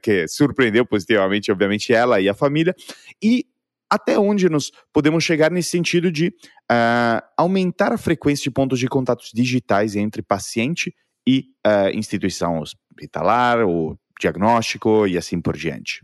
que 0.02 0.28
surpreendeu 0.28 0.86
positivamente, 0.86 1.52
obviamente, 1.52 1.94
ela 1.94 2.20
e 2.20 2.30
a 2.30 2.34
família. 2.34 2.74
E 3.22 3.46
até 3.90 4.20
onde 4.20 4.50
nós 4.50 4.72
podemos 4.94 5.24
chegar 5.24 5.52
nesse 5.52 5.70
sentido 5.70 6.12
de 6.12 6.28
uh, 6.28 7.22
aumentar 7.38 7.92
a 7.92 7.98
frequência 7.98 8.44
de 8.44 8.52
pontos 8.52 8.80
de 8.80 8.88
contatos 8.88 9.32
digitais 9.34 9.96
entre 9.96 10.22
paciente 10.22 10.94
e 11.28 11.46
uh, 11.66 11.90
instituição 11.94 12.60
hospitalar, 12.60 13.66
o 13.66 13.98
diagnóstico 14.20 15.08
e 15.08 15.18
assim 15.18 15.40
por 15.40 15.56
diante. 15.56 16.02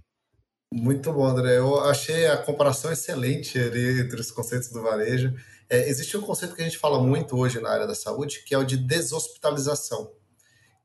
Muito 0.72 1.14
bom, 1.14 1.26
André. 1.26 1.58
Eu 1.58 1.80
achei 1.82 2.26
a 2.28 2.38
comparação 2.38 2.92
excelente 2.92 3.60
ali 3.60 4.02
entre 4.02 4.20
os 4.20 4.32
conceitos 4.32 4.70
do 4.70 4.82
varejo. 4.82 5.34
É, 5.70 5.88
existe 5.88 6.18
um 6.18 6.22
conceito 6.22 6.56
que 6.56 6.62
a 6.62 6.66
gente 6.66 6.78
fala 6.78 7.02
muito 7.02 7.38
hoje 7.38 7.60
na 7.60 7.70
área 7.70 7.86
da 7.86 7.94
saúde, 7.96 8.44
que 8.44 8.56
é 8.56 8.58
o 8.58 8.64
de 8.64 8.78
deshospitalização, 8.78 10.12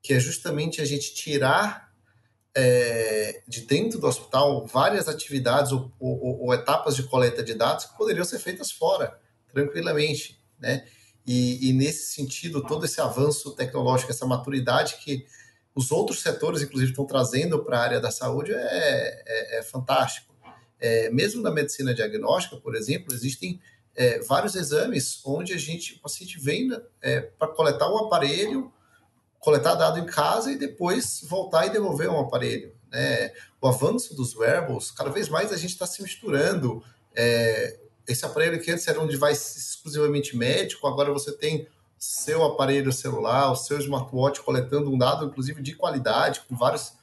que 0.01 0.13
é 0.13 0.19
justamente 0.19 0.79
a 0.79 0.85
gente 0.85 1.13
tirar 1.13 1.88
é, 2.55 3.41
de 3.47 3.61
dentro 3.61 3.99
do 3.99 4.07
hospital 4.07 4.65
várias 4.65 5.07
atividades 5.07 5.71
ou, 5.71 5.91
ou, 5.99 6.41
ou, 6.41 6.53
etapas 6.53 6.95
de 6.95 7.03
coleta 7.03 7.43
de 7.43 7.53
dados 7.53 7.85
que 7.85 7.97
poderiam 7.97 8.25
ser 8.25 8.39
feitas 8.39 8.71
fora, 8.71 9.19
tranquilamente, 9.51 10.41
né? 10.59 10.85
E, 11.25 11.69
e, 11.69 11.73
nesse 11.73 12.13
sentido, 12.13 12.65
todo 12.65 12.85
esse 12.85 12.99
avanço 12.99 13.51
tecnológico, 13.51 14.11
essa 14.11 14.25
maturidade 14.25 14.97
que 15.03 15.25
os 15.75 15.91
outros 15.91 16.21
setores, 16.21 16.61
inclusive, 16.61 16.91
estão 16.91 17.05
trazendo 17.05 17.63
para 17.63 17.77
a 17.77 17.83
área 17.83 17.99
da 17.99 18.09
saúde 18.09 18.51
é, 18.51 19.23
é, 19.27 19.59
é 19.59 19.63
fantástico. 19.63 20.33
É, 20.79 21.09
mesmo 21.11 21.41
na 21.41 21.51
medicina 21.51 21.93
diagnóstica, 21.93 22.57
por 22.57 22.75
exemplo, 22.75 23.13
existem 23.13 23.61
é, 23.95 24.19
vários 24.19 24.55
exames 24.55 25.21
onde 25.25 25.53
a 25.53 25.57
gente, 25.57 25.95
o 25.95 25.99
paciente 25.99 26.39
vem 26.39 26.69
é, 27.01 27.21
para 27.21 27.49
coletar 27.49 27.91
um 27.91 27.97
aparelho 27.97 28.73
coletar 29.39 29.75
dado 29.75 29.99
em 29.99 30.05
casa 30.05 30.51
e 30.51 30.57
depois 30.57 31.21
voltar 31.27 31.65
e 31.65 31.69
devolver 31.69 32.09
um 32.09 32.19
aparelho. 32.19 32.73
Né? 32.91 33.31
O 33.61 33.67
avanço 33.67 34.15
dos 34.15 34.35
wearables, 34.35 34.91
cada 34.91 35.09
vez 35.09 35.29
mais 35.29 35.51
a 35.51 35.57
gente 35.57 35.71
está 35.71 35.87
se 35.87 36.01
misturando. 36.01 36.83
É, 37.15 37.79
esse 38.07 38.25
aparelho 38.25 38.59
que 38.61 38.71
antes 38.71 38.87
era 38.87 38.99
um 38.99 39.07
device 39.07 39.59
exclusivamente 39.59 40.35
médico, 40.35 40.87
agora 40.87 41.11
você 41.11 41.31
tem 41.31 41.67
seu 41.97 42.43
aparelho 42.43 42.91
celular, 42.91 43.51
o 43.51 43.55
seu 43.55 43.77
smartwatch 43.77 44.41
coletando 44.41 44.91
um 44.91 44.97
dado, 44.97 45.25
inclusive 45.25 45.61
de 45.61 45.75
qualidade, 45.75 46.41
com 46.47 46.55
várias 46.55 46.97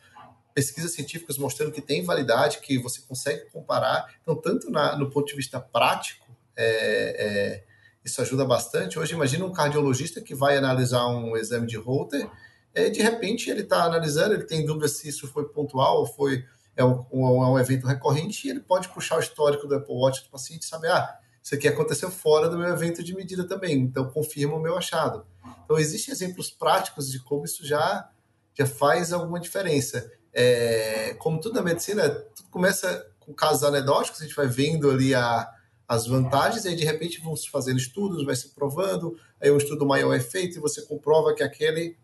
pesquisas 0.55 0.93
científicas 0.93 1.37
mostrando 1.37 1.71
que 1.71 1.83
tem 1.83 2.03
validade, 2.03 2.61
que 2.61 2.79
você 2.79 3.03
consegue 3.03 3.51
comparar. 3.51 4.15
Então, 4.23 4.35
tanto 4.35 4.71
na, 4.71 4.97
no 4.97 5.11
ponto 5.11 5.27
de 5.27 5.37
vista 5.37 5.61
prático, 5.61 6.27
é, 6.57 6.65
é, 6.67 7.65
isso 8.07 8.23
ajuda 8.23 8.45
bastante. 8.45 8.99
Hoje, 8.99 9.15
imagina 9.15 9.45
um 9.45 9.53
cardiologista 9.53 10.21
que 10.21 10.35
vai 10.35 10.57
analisar 10.57 11.07
um 11.09 11.37
exame 11.37 11.67
de 11.67 11.77
Holter, 11.77 12.31
e 12.75 12.89
de 12.91 13.03
repente 13.03 13.51
ele 13.51 13.63
está 13.63 13.85
analisando, 13.85 14.35
ele 14.35 14.45
tem 14.45 14.65
dúvida 14.65 14.87
se 14.87 15.09
isso 15.09 15.27
foi 15.27 15.49
pontual 15.49 15.99
ou 15.99 16.07
foi 16.07 16.45
é 16.77 16.85
um, 16.85 17.05
um, 17.11 17.43
é 17.43 17.49
um, 17.49 17.59
evento 17.59 17.87
recorrente, 17.87 18.47
e 18.47 18.51
ele 18.51 18.61
pode 18.61 18.89
puxar 18.91 19.17
o 19.17 19.21
histórico 19.21 19.67
do 19.67 19.75
Apple 19.75 19.95
Watch 19.95 20.23
do 20.23 20.29
paciente 20.29 20.63
e 20.63 20.67
saber, 20.67 20.91
ah, 20.91 21.19
isso 21.43 21.55
aqui 21.55 21.67
aconteceu 21.67 22.11
fora 22.11 22.49
do 22.49 22.59
meu 22.59 22.69
evento 22.69 23.03
de 23.03 23.15
medida 23.15 23.45
também, 23.45 23.79
então 23.79 24.11
confirma 24.11 24.57
o 24.57 24.61
meu 24.61 24.77
achado. 24.77 25.27
Então, 25.65 25.79
existem 25.79 26.13
exemplos 26.13 26.51
práticos 26.51 27.11
de 27.11 27.19
como 27.21 27.45
isso 27.45 27.67
já, 27.67 28.09
já 28.55 28.67
faz 28.67 29.13
alguma 29.13 29.41
diferença. 29.41 30.11
É, 30.33 31.15
como 31.15 31.41
tudo 31.41 31.55
na 31.55 31.63
medicina, 31.63 32.11
tudo 32.11 32.51
começa 32.51 33.07
com 33.21 33.33
casos 33.33 33.65
anedóticos, 33.65 34.21
a 34.21 34.25
gente 34.25 34.37
vai 34.37 34.47
vendo 34.47 34.91
ali 34.91 35.15
a, 35.15 35.49
as 35.89 36.07
vantagens, 36.07 36.65
e 36.65 36.69
aí 36.69 36.77
de 36.77 36.85
repente 36.85 37.21
vão 37.21 37.37
se 37.37 37.49
fazendo 37.49 37.79
estudos, 37.79 38.25
vai 38.25 38.35
se 38.35 38.49
provando, 38.51 39.17
aí 39.41 39.51
um 39.51 39.57
estudo 39.57 39.87
maior 39.87 40.13
é 40.15 40.21
feito 40.21 40.57
e 40.57 40.61
você 40.61 40.83
comprova 40.83 41.35
que 41.35 41.43
aquele 41.43 41.97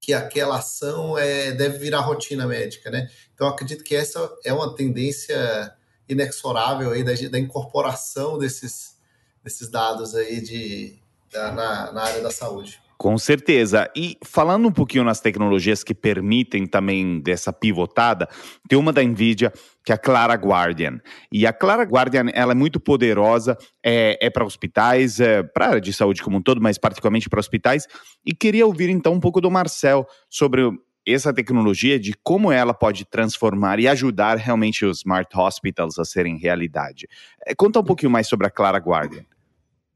que 0.00 0.14
aquela 0.14 0.58
ação 0.58 1.18
é, 1.18 1.52
deve 1.52 1.78
virar 1.78 2.00
rotina 2.00 2.46
médica, 2.46 2.90
né? 2.90 3.10
Então 3.34 3.48
acredito 3.48 3.82
que 3.82 3.96
essa 3.96 4.32
é 4.44 4.52
uma 4.52 4.74
tendência 4.74 5.76
inexorável 6.08 6.92
aí 6.92 7.02
da, 7.02 7.12
da 7.28 7.38
incorporação 7.38 8.38
desses, 8.38 8.96
desses 9.42 9.68
dados 9.68 10.14
aí 10.14 10.40
de, 10.40 10.98
da, 11.32 11.52
na, 11.52 11.92
na 11.92 12.02
área 12.02 12.22
da 12.22 12.30
saúde. 12.30 12.80
Com 12.98 13.16
certeza. 13.16 13.88
E 13.94 14.18
falando 14.24 14.66
um 14.66 14.72
pouquinho 14.72 15.04
nas 15.04 15.20
tecnologias 15.20 15.84
que 15.84 15.94
permitem 15.94 16.66
também 16.66 17.20
dessa 17.20 17.52
pivotada, 17.52 18.28
tem 18.68 18.76
uma 18.76 18.92
da 18.92 19.00
Nvidia 19.00 19.52
que 19.84 19.92
é 19.92 19.94
a 19.94 19.98
Clara 19.98 20.34
Guardian. 20.34 21.00
E 21.30 21.46
a 21.46 21.52
Clara 21.52 21.84
Guardian 21.84 22.26
ela 22.34 22.52
é 22.52 22.54
muito 22.56 22.80
poderosa, 22.80 23.56
é, 23.82 24.18
é 24.20 24.28
para 24.28 24.44
hospitais, 24.44 25.20
é 25.20 25.44
para 25.44 25.66
a 25.66 25.68
área 25.68 25.80
de 25.80 25.92
saúde 25.92 26.22
como 26.22 26.38
um 26.38 26.42
todo, 26.42 26.60
mas 26.60 26.76
particularmente 26.76 27.28
para 27.28 27.38
hospitais. 27.38 27.86
E 28.26 28.34
queria 28.34 28.66
ouvir 28.66 28.90
então 28.90 29.14
um 29.14 29.20
pouco 29.20 29.40
do 29.40 29.50
Marcel 29.50 30.04
sobre 30.28 30.68
essa 31.06 31.32
tecnologia, 31.32 32.00
de 32.00 32.12
como 32.22 32.50
ela 32.50 32.74
pode 32.74 33.04
transformar 33.04 33.78
e 33.78 33.86
ajudar 33.86 34.36
realmente 34.36 34.84
os 34.84 34.98
smart 34.98 35.30
hospitals 35.38 35.98
a 36.00 36.04
serem 36.04 36.36
realidade. 36.36 37.06
É, 37.46 37.54
conta 37.54 37.78
um 37.78 37.84
pouquinho 37.84 38.10
mais 38.10 38.26
sobre 38.26 38.46
a 38.46 38.50
Clara 38.50 38.78
Guardian. 38.78 39.24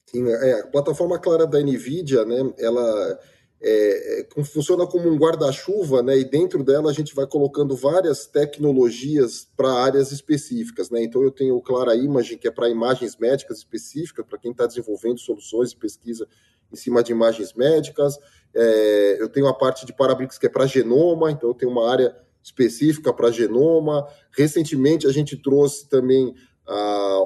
Sim, 0.06 0.28
é, 0.28 0.60
a 0.60 0.66
plataforma 0.66 1.18
clara 1.18 1.46
da 1.46 1.60
NVIDIA, 1.60 2.24
né, 2.24 2.52
ela 2.58 3.18
é, 3.64 4.20
é, 4.20 4.44
funciona 4.44 4.86
como 4.86 5.08
um 5.08 5.16
guarda-chuva, 5.16 6.02
né, 6.02 6.18
e 6.18 6.24
dentro 6.24 6.64
dela 6.64 6.90
a 6.90 6.92
gente 6.92 7.14
vai 7.14 7.26
colocando 7.26 7.76
várias 7.76 8.26
tecnologias 8.26 9.48
para 9.56 9.72
áreas 9.72 10.10
específicas. 10.10 10.90
Né? 10.90 11.04
Então 11.04 11.22
eu 11.22 11.30
tenho 11.30 11.56
o 11.56 11.62
Clara 11.62 11.94
Imaging, 11.94 12.38
que 12.38 12.48
é 12.48 12.50
para 12.50 12.68
imagens 12.68 13.16
médicas 13.16 13.58
específicas, 13.58 14.26
para 14.26 14.38
quem 14.38 14.50
está 14.50 14.66
desenvolvendo 14.66 15.18
soluções 15.18 15.70
de 15.70 15.76
pesquisa 15.76 16.26
em 16.72 16.76
cima 16.76 17.02
de 17.02 17.12
imagens 17.12 17.54
médicas. 17.54 18.18
É, 18.54 19.16
eu 19.20 19.28
tenho 19.28 19.46
a 19.46 19.54
parte 19.54 19.86
de 19.86 19.92
Parabricks, 19.92 20.38
que 20.38 20.46
é 20.46 20.50
para 20.50 20.66
genoma, 20.66 21.30
então 21.30 21.50
eu 21.50 21.54
tenho 21.54 21.70
uma 21.70 21.88
área 21.88 22.16
específica 22.42 23.12
para 23.12 23.30
genoma. 23.30 24.06
Recentemente 24.36 25.06
a 25.06 25.12
gente 25.12 25.36
trouxe 25.36 25.88
também 25.88 26.34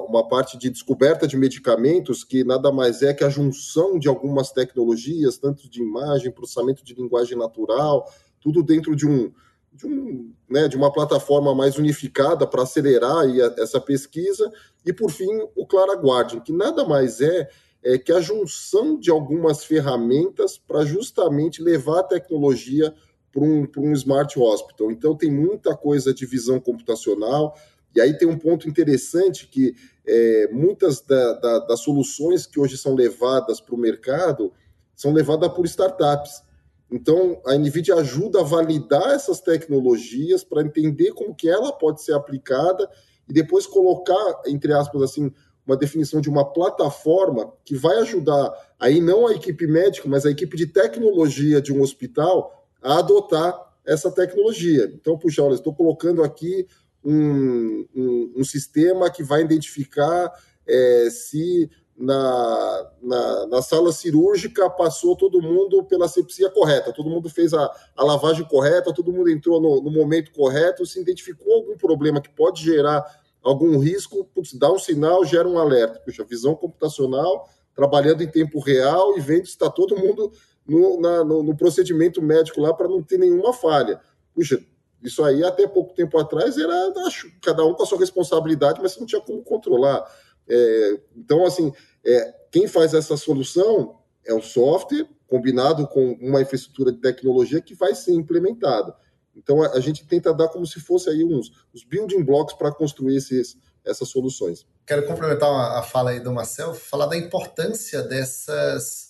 uma 0.07 0.27
parte 0.27 0.57
de 0.57 0.69
descoberta 0.69 1.27
de 1.27 1.37
medicamentos 1.37 2.23
que 2.23 2.43
nada 2.43 2.71
mais 2.71 3.01
é 3.01 3.13
que 3.13 3.23
a 3.23 3.29
junção 3.29 3.99
de 3.99 4.07
algumas 4.07 4.51
tecnologias, 4.51 5.37
tanto 5.37 5.69
de 5.69 5.81
imagem, 5.81 6.31
processamento 6.31 6.83
de 6.83 6.93
linguagem 6.93 7.37
natural, 7.37 8.11
tudo 8.39 8.63
dentro 8.63 8.95
de 8.95 9.07
um, 9.07 9.31
de, 9.73 9.85
um, 9.85 10.33
né, 10.49 10.67
de 10.67 10.75
uma 10.75 10.91
plataforma 10.91 11.53
mais 11.53 11.77
unificada 11.77 12.47
para 12.47 12.63
acelerar 12.63 13.19
aí 13.19 13.39
essa 13.57 13.79
pesquisa. 13.79 14.51
E, 14.85 14.91
por 14.91 15.11
fim, 15.11 15.27
o 15.55 15.65
Clara 15.65 15.95
Guardian, 15.95 16.39
que 16.39 16.51
nada 16.51 16.85
mais 16.85 17.21
é, 17.21 17.47
é 17.83 17.97
que 17.97 18.11
a 18.11 18.19
junção 18.19 18.97
de 18.97 19.11
algumas 19.11 19.63
ferramentas 19.63 20.57
para 20.57 20.83
justamente 20.83 21.61
levar 21.61 21.99
a 21.99 22.03
tecnologia 22.03 22.93
para 23.31 23.43
um, 23.43 23.67
um 23.77 23.91
smart 23.93 24.39
hospital. 24.39 24.91
Então, 24.91 25.15
tem 25.15 25.31
muita 25.31 25.75
coisa 25.75 26.13
de 26.13 26.25
visão 26.25 26.59
computacional, 26.59 27.53
e 27.97 28.01
aí 28.01 28.15
tem 28.15 28.27
um 28.27 28.37
ponto 28.37 28.69
interessante 28.69 29.47
que 29.47 29.75
é, 30.05 30.49
muitas 30.51 31.01
da, 31.01 31.33
da, 31.33 31.59
das 31.59 31.79
soluções 31.79 32.45
que 32.45 32.59
hoje 32.59 32.77
são 32.77 32.93
levadas 32.93 33.59
para 33.59 33.73
o 33.73 33.77
mercado 33.77 34.53
são 34.95 35.11
levadas 35.11 35.51
por 35.51 35.65
startups. 35.65 36.43
Então, 36.91 37.41
a 37.43 37.55
NVIDIA 37.55 37.95
ajuda 37.95 38.41
a 38.41 38.43
validar 38.43 39.09
essas 39.13 39.41
tecnologias 39.41 40.43
para 40.43 40.61
entender 40.61 41.11
como 41.13 41.33
que 41.33 41.49
ela 41.49 41.73
pode 41.73 42.03
ser 42.03 42.13
aplicada 42.13 42.87
e 43.27 43.33
depois 43.33 43.65
colocar, 43.65 44.41
entre 44.45 44.73
aspas, 44.73 45.01
assim, 45.01 45.31
uma 45.65 45.75
definição 45.75 46.21
de 46.21 46.29
uma 46.29 46.45
plataforma 46.45 47.51
que 47.65 47.75
vai 47.75 47.97
ajudar 47.97 48.53
aí 48.79 49.01
não 49.01 49.25
a 49.25 49.33
equipe 49.33 49.65
médica, 49.65 50.07
mas 50.07 50.23
a 50.23 50.29
equipe 50.29 50.55
de 50.55 50.67
tecnologia 50.67 51.59
de 51.59 51.73
um 51.73 51.81
hospital 51.81 52.63
a 52.79 52.99
adotar 52.99 53.59
essa 53.87 54.11
tecnologia. 54.11 54.85
Então, 54.93 55.17
puxa, 55.17 55.41
olha, 55.41 55.55
estou 55.55 55.73
colocando 55.73 56.23
aqui 56.23 56.67
um, 57.09 57.87
um, 57.95 58.33
um 58.37 58.43
sistema 58.43 59.09
que 59.09 59.23
vai 59.23 59.41
identificar 59.41 60.29
é, 60.67 61.07
se 61.09 61.69
na, 61.97 62.91
na, 63.01 63.47
na, 63.47 63.61
sala 63.61 63.93
cirúrgica 63.93 64.69
passou 64.69 65.15
todo 65.15 65.41
mundo 65.41 65.85
pela 65.85 66.07
sepsia 66.09 66.49
correta, 66.49 66.91
todo 66.91 67.09
mundo 67.09 67.29
fez 67.29 67.53
a, 67.53 67.71
a 67.95 68.03
lavagem 68.03 68.45
correta, 68.45 68.93
todo 68.93 69.13
mundo 69.13 69.29
entrou 69.29 69.61
no, 69.61 69.81
no, 69.81 69.89
momento 69.89 70.31
correto, 70.33 70.85
se 70.85 70.99
identificou 70.99 71.53
algum 71.53 71.77
problema 71.77 72.21
que 72.21 72.29
pode 72.29 72.61
gerar 72.61 73.03
algum 73.41 73.79
risco, 73.79 74.25
putz, 74.25 74.53
dá 74.53 74.69
um 74.71 74.77
sinal, 74.77 75.23
gera 75.23 75.47
um 75.47 75.57
alerta. 75.57 75.99
Puxa, 76.01 76.25
visão 76.25 76.53
computacional 76.53 77.49
trabalhando 77.73 78.21
em 78.21 78.29
tempo 78.29 78.59
real 78.59 79.17
e 79.17 79.21
vendo 79.21 79.45
se 79.45 79.51
está 79.51 79.69
todo 79.69 79.97
mundo 79.97 80.31
no, 80.67 80.99
na, 80.99 81.23
no, 81.23 81.41
no 81.41 81.55
procedimento 81.55 82.21
médico 82.21 82.59
lá 82.59 82.73
para 82.73 82.87
não 82.87 83.01
ter 83.01 83.17
nenhuma 83.17 83.53
falha. 83.53 84.01
Puxa, 84.35 84.61
isso 85.03 85.23
aí 85.23 85.43
até 85.43 85.67
pouco 85.67 85.93
tempo 85.93 86.17
atrás 86.17 86.57
era 86.57 86.93
cada 87.41 87.65
um 87.65 87.73
com 87.73 87.83
a 87.83 87.85
sua 87.85 87.99
responsabilidade, 87.99 88.79
mas 88.81 88.93
você 88.93 88.99
não 88.99 89.07
tinha 89.07 89.21
como 89.21 89.43
controlar. 89.43 90.05
É, 90.47 90.99
então, 91.15 91.45
assim, 91.45 91.71
é, 92.05 92.33
quem 92.51 92.67
faz 92.67 92.93
essa 92.93 93.15
solução 93.17 93.99
é 94.25 94.33
o 94.33 94.41
software 94.41 95.07
combinado 95.27 95.87
com 95.87 96.13
uma 96.21 96.41
infraestrutura 96.41 96.91
de 96.91 96.99
tecnologia 96.99 97.61
que 97.61 97.75
vai 97.75 97.93
ser 97.93 98.13
implementada. 98.13 98.95
Então, 99.35 99.61
a, 99.61 99.73
a 99.73 99.79
gente 99.79 100.05
tenta 100.07 100.33
dar 100.33 100.47
como 100.47 100.65
se 100.65 100.79
fosse 100.79 101.09
aí 101.09 101.23
uns 101.23 101.51
building 101.87 102.23
blocks 102.23 102.55
para 102.55 102.71
construir 102.71 103.17
esses, 103.17 103.57
essas 103.85 104.09
soluções. 104.09 104.65
Quero 104.85 105.05
complementar 105.05 105.49
a 105.77 105.83
fala 105.83 106.11
aí 106.11 106.19
do 106.19 106.31
Marcel, 106.31 106.73
falar 106.73 107.07
da 107.07 107.17
importância 107.17 108.01
dessas 108.01 109.06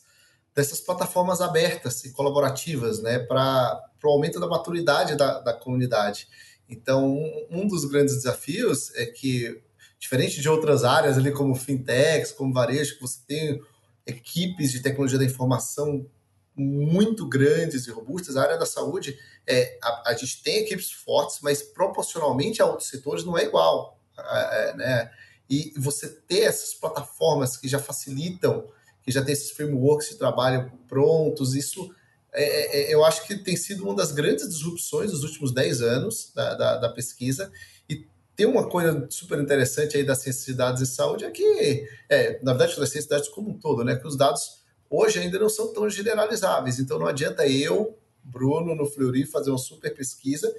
dessas 0.58 0.82
plataformas 0.82 1.40
abertas 1.40 2.04
e 2.04 2.12
colaborativas, 2.12 3.00
né, 3.00 3.20
para 3.20 3.80
o 4.04 4.10
aumento 4.10 4.40
da 4.40 4.48
maturidade 4.48 5.16
da, 5.16 5.40
da 5.40 5.54
comunidade. 5.54 6.28
Então, 6.68 7.14
um, 7.14 7.48
um 7.52 7.68
dos 7.68 7.86
grandes 7.86 8.16
desafios 8.16 8.92
é 8.96 9.06
que, 9.06 9.62
diferente 10.00 10.42
de 10.42 10.50
outras 10.50 10.84
áreas 10.84 11.16
ali 11.16 11.32
como 11.32 11.54
fintechs, 11.54 12.32
como 12.32 12.52
varejo, 12.52 12.96
que 12.96 13.02
você 13.02 13.20
tem 13.28 13.62
equipes 14.04 14.72
de 14.72 14.82
tecnologia 14.82 15.20
da 15.20 15.26
informação 15.26 16.10
muito 16.56 17.30
grandes 17.30 17.86
e 17.86 17.92
robustas, 17.92 18.36
a 18.36 18.42
área 18.42 18.58
da 18.58 18.66
saúde, 18.66 19.16
é, 19.46 19.78
a, 19.84 20.10
a 20.10 20.14
gente 20.16 20.42
tem 20.42 20.64
equipes 20.64 20.92
fortes, 20.92 21.38
mas 21.44 21.62
proporcionalmente 21.62 22.64
a 22.64 22.66
outros 22.66 22.90
setores 22.90 23.24
não 23.24 23.38
é 23.38 23.44
igual. 23.44 24.00
É, 24.18 24.74
né? 24.76 25.12
E 25.48 25.72
você 25.78 26.10
ter 26.10 26.40
essas 26.40 26.74
plataformas 26.74 27.56
que 27.56 27.68
já 27.68 27.78
facilitam 27.78 28.68
que 29.08 29.14
já 29.14 29.24
tem 29.24 29.32
esses 29.32 29.52
frameworks 29.52 30.10
de 30.10 30.18
trabalho 30.18 30.70
prontos. 30.86 31.56
Isso 31.56 31.90
é, 32.34 32.44
é, 32.44 32.82
é, 32.82 32.94
eu 32.94 33.06
acho 33.06 33.26
que 33.26 33.38
tem 33.38 33.56
sido 33.56 33.86
uma 33.86 33.96
das 33.96 34.12
grandes 34.12 34.50
disrupções 34.50 35.12
dos 35.12 35.24
últimos 35.24 35.54
10 35.54 35.82
anos 35.82 36.34
da, 36.36 36.54
da, 36.56 36.76
da 36.76 36.90
pesquisa. 36.90 37.50
E 37.90 38.06
tem 38.36 38.46
uma 38.46 38.68
coisa 38.68 39.08
super 39.10 39.40
interessante 39.40 39.96
aí 39.96 40.04
das 40.04 40.18
ciências 40.18 40.46
de 40.46 40.54
dados 40.54 40.82
e 40.82 40.86
saúde 40.86 41.24
é 41.24 41.32
que, 41.32 41.88
é, 42.10 42.38
na 42.44 42.52
verdade, 42.52 42.78
das 42.78 42.90
ciências 42.90 43.06
de 43.06 43.10
dados 43.12 43.30
como 43.30 43.52
um 43.52 43.58
todo, 43.58 43.82
né? 43.82 43.96
Que 43.96 44.06
os 44.06 44.18
dados 44.18 44.62
hoje 44.90 45.20
ainda 45.20 45.40
não 45.40 45.48
são 45.48 45.72
tão 45.72 45.90
generalizáveis. 45.90 46.78
Então 46.78 47.00
não 47.00 47.08
adianta 47.08 47.48
eu, 47.48 47.98
Bruno, 48.22 48.76
no 48.76 48.86
Fleury, 48.86 49.26
fazer 49.26 49.52
uma 49.52 49.58
super 49.58 49.96
pesquisa 49.96 50.54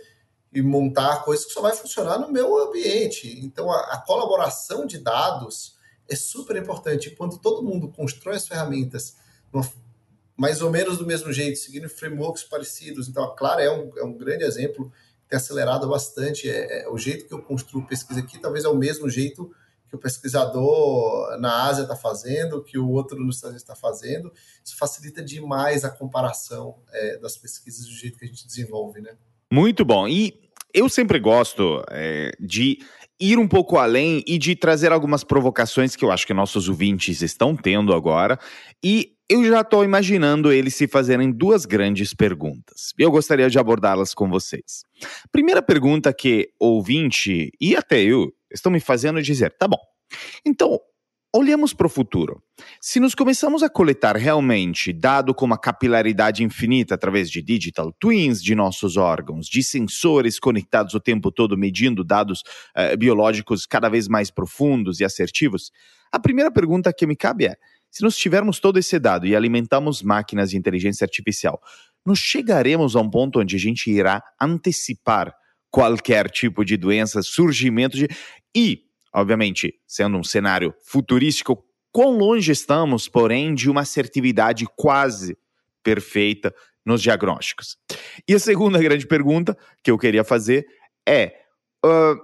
e 0.55 0.63
montar 0.63 1.23
coisas 1.23 1.45
que 1.45 1.53
só 1.53 1.61
vai 1.61 1.77
funcionar 1.77 2.19
no 2.19 2.33
meu 2.33 2.57
ambiente. 2.67 3.41
Então 3.45 3.71
a, 3.71 3.79
a 3.93 3.99
colaboração 4.07 4.87
de 4.87 4.97
dados 4.97 5.77
é 6.09 6.17
super 6.17 6.57
importante. 6.57 7.11
Quando 7.11 7.39
todo 7.39 7.63
mundo 7.63 7.89
constrói 7.89 8.37
as 8.37 8.47
ferramentas 8.47 9.17
mais 10.37 10.63
ou 10.63 10.71
menos 10.71 10.99
do 10.99 11.07
mesmo 11.07 11.33
jeito, 11.33 11.59
seguindo 11.59 11.89
frameworks 11.89 12.45
parecidos, 12.45 13.09
então 13.09 13.25
a 13.25 13.35
Clara 13.35 13.63
é 13.63 13.71
um, 13.71 13.91
é 13.99 14.05
um 14.05 14.13
grande 14.17 14.45
exemplo, 14.45 14.93
tem 15.29 15.37
acelerado 15.37 15.89
bastante. 15.89 16.49
É, 16.49 16.83
é, 16.83 16.89
o 16.89 16.97
jeito 16.97 17.27
que 17.27 17.35
eu 17.35 17.43
construo 17.43 17.87
pesquisa 17.87 18.21
aqui 18.21 18.39
talvez 18.39 18.65
é 18.65 18.69
o 18.69 18.77
mesmo 18.77 19.11
jeito 19.11 19.53
que 19.89 19.97
o 19.97 19.99
pesquisador 19.99 21.39
na 21.39 21.65
Ásia 21.65 21.83
está 21.83 21.97
fazendo, 21.97 22.63
que 22.63 22.79
o 22.79 22.89
outro 22.91 23.19
nos 23.19 23.37
Estados 23.37 23.55
Unidos 23.55 23.63
está 23.63 23.75
fazendo. 23.75 24.33
Isso 24.63 24.77
facilita 24.77 25.23
demais 25.23 25.85
a 25.85 25.91
comparação 25.91 26.77
é, 26.93 27.17
das 27.19 27.37
pesquisas 27.37 27.87
do 27.87 27.93
jeito 27.93 28.19
que 28.19 28.25
a 28.25 28.29
gente 28.29 28.47
desenvolve, 28.47 29.01
né? 29.01 29.17
Muito 29.51 29.85
bom. 29.85 30.07
E 30.07 30.49
eu 30.75 30.89
sempre 30.89 31.19
gosto 31.19 31.83
é, 31.91 32.33
de 32.39 32.79
ir 33.21 33.39
um 33.39 33.49
pouco 33.49 33.79
além 33.79 34.23
e 34.27 34.39
de 34.39 34.55
trazer 34.55 34.93
algumas 34.93 35.25
provocações 35.25 35.97
que 35.97 36.05
eu 36.05 36.11
acho 36.11 36.27
que 36.27 36.35
nossos 36.35 36.69
ouvintes 36.69 37.23
estão 37.23 37.57
tendo 37.57 37.93
agora. 37.93 38.39
E 38.83 39.13
eu 39.29 39.45
já 39.45 39.61
estou 39.61 39.85
imaginando 39.85 40.51
eles 40.51 40.75
se 40.75 40.89
fazerem 40.89 41.31
duas 41.31 41.67
grandes 41.67 42.15
perguntas. 42.15 42.93
E 42.99 43.03
eu 43.03 43.11
gostaria 43.11 43.51
de 43.51 43.59
abordá-las 43.59 44.15
com 44.15 44.29
vocês. 44.29 44.83
Primeira 45.31 45.61
pergunta 45.61 46.13
que 46.13 46.49
ouvinte 46.59 47.51
e 47.61 47.77
até 47.77 48.01
eu 48.01 48.33
estão 48.51 48.73
me 48.73 48.81
fazendo 48.81 49.21
dizer: 49.21 49.55
tá 49.59 49.69
bom, 49.69 49.81
então 50.47 50.81
Olhemos 51.35 51.75
para 51.75 51.87
o 51.87 51.91
futuro. 51.91 52.43
Se 52.81 52.99
nos 52.99 53.15
começamos 53.15 53.63
a 53.63 53.69
coletar 53.69 54.17
realmente 54.17 54.95
dado 54.95 55.35
com 55.35 55.45
uma 55.45 55.59
capilaridade 55.59 56.43
infinita 56.43 56.95
através 56.95 57.31
de 57.31 57.43
digital 57.43 57.93
twins 58.01 58.43
de 58.43 58.55
nossos 58.55 58.97
órgãos, 58.97 59.47
de 59.47 59.63
sensores 59.63 60.41
conectados 60.41 60.95
o 60.95 61.01
tempo 61.01 61.31
todo 61.31 61.55
medindo 61.55 62.03
dados 62.03 62.41
uh, 62.75 62.97
biológicos 62.97 63.67
cada 63.67 63.91
vez 63.91 64.09
mais 64.09 64.31
profundos 64.31 65.01
e 65.01 65.05
assertivos, 65.05 65.71
a 66.11 66.19
primeira 66.19 66.51
pergunta 66.51 66.95
que 66.95 67.07
me 67.07 67.15
cabe 67.15 67.45
é: 67.45 67.57
se 67.91 68.03
nós 68.03 68.17
tivermos 68.17 68.59
todo 68.59 68.79
esse 68.79 68.99
dado 68.99 69.27
e 69.27 69.37
alimentamos 69.37 70.03
máquinas 70.03 70.51
de 70.51 70.57
inteligência 70.57 71.05
artificial, 71.05 71.61
nós 72.07 72.19
chegaremos 72.19 72.97
a 72.97 73.01
um 73.01 73.11
ponto 73.11 73.39
onde 73.39 73.55
a 73.55 73.59
gente 73.59 73.91
irá 73.91 74.23
antecipar 74.41 75.35
qualquer 75.71 76.31
tipo 76.31 76.65
de 76.65 76.79
doença, 76.79 77.21
surgimento 77.23 77.99
de. 77.99 78.09
E 78.57 78.88
obviamente, 79.13 79.75
sendo 79.87 80.17
um 80.19 80.25
cenário 80.25 80.75
futurístico, 80.83 81.65
quão 81.91 82.17
longe 82.17 82.53
estamos, 82.53 83.09
porém, 83.09 83.55
de 83.55 83.71
uma 83.71 83.83
assertividade 83.83 84.67
quase 84.77 85.37
perfeita 85.83 86.55
nos 86.85 87.03
diagnósticos? 87.03 87.77
E 88.27 88.35
a 88.35 88.39
segunda 88.39 88.79
grande 88.81 89.07
pergunta 89.07 89.57
que 89.83 89.91
eu 89.91 89.99
queria 89.99 90.25
fazer 90.25 90.67
é, 91.07 91.41
uh, 91.85 92.17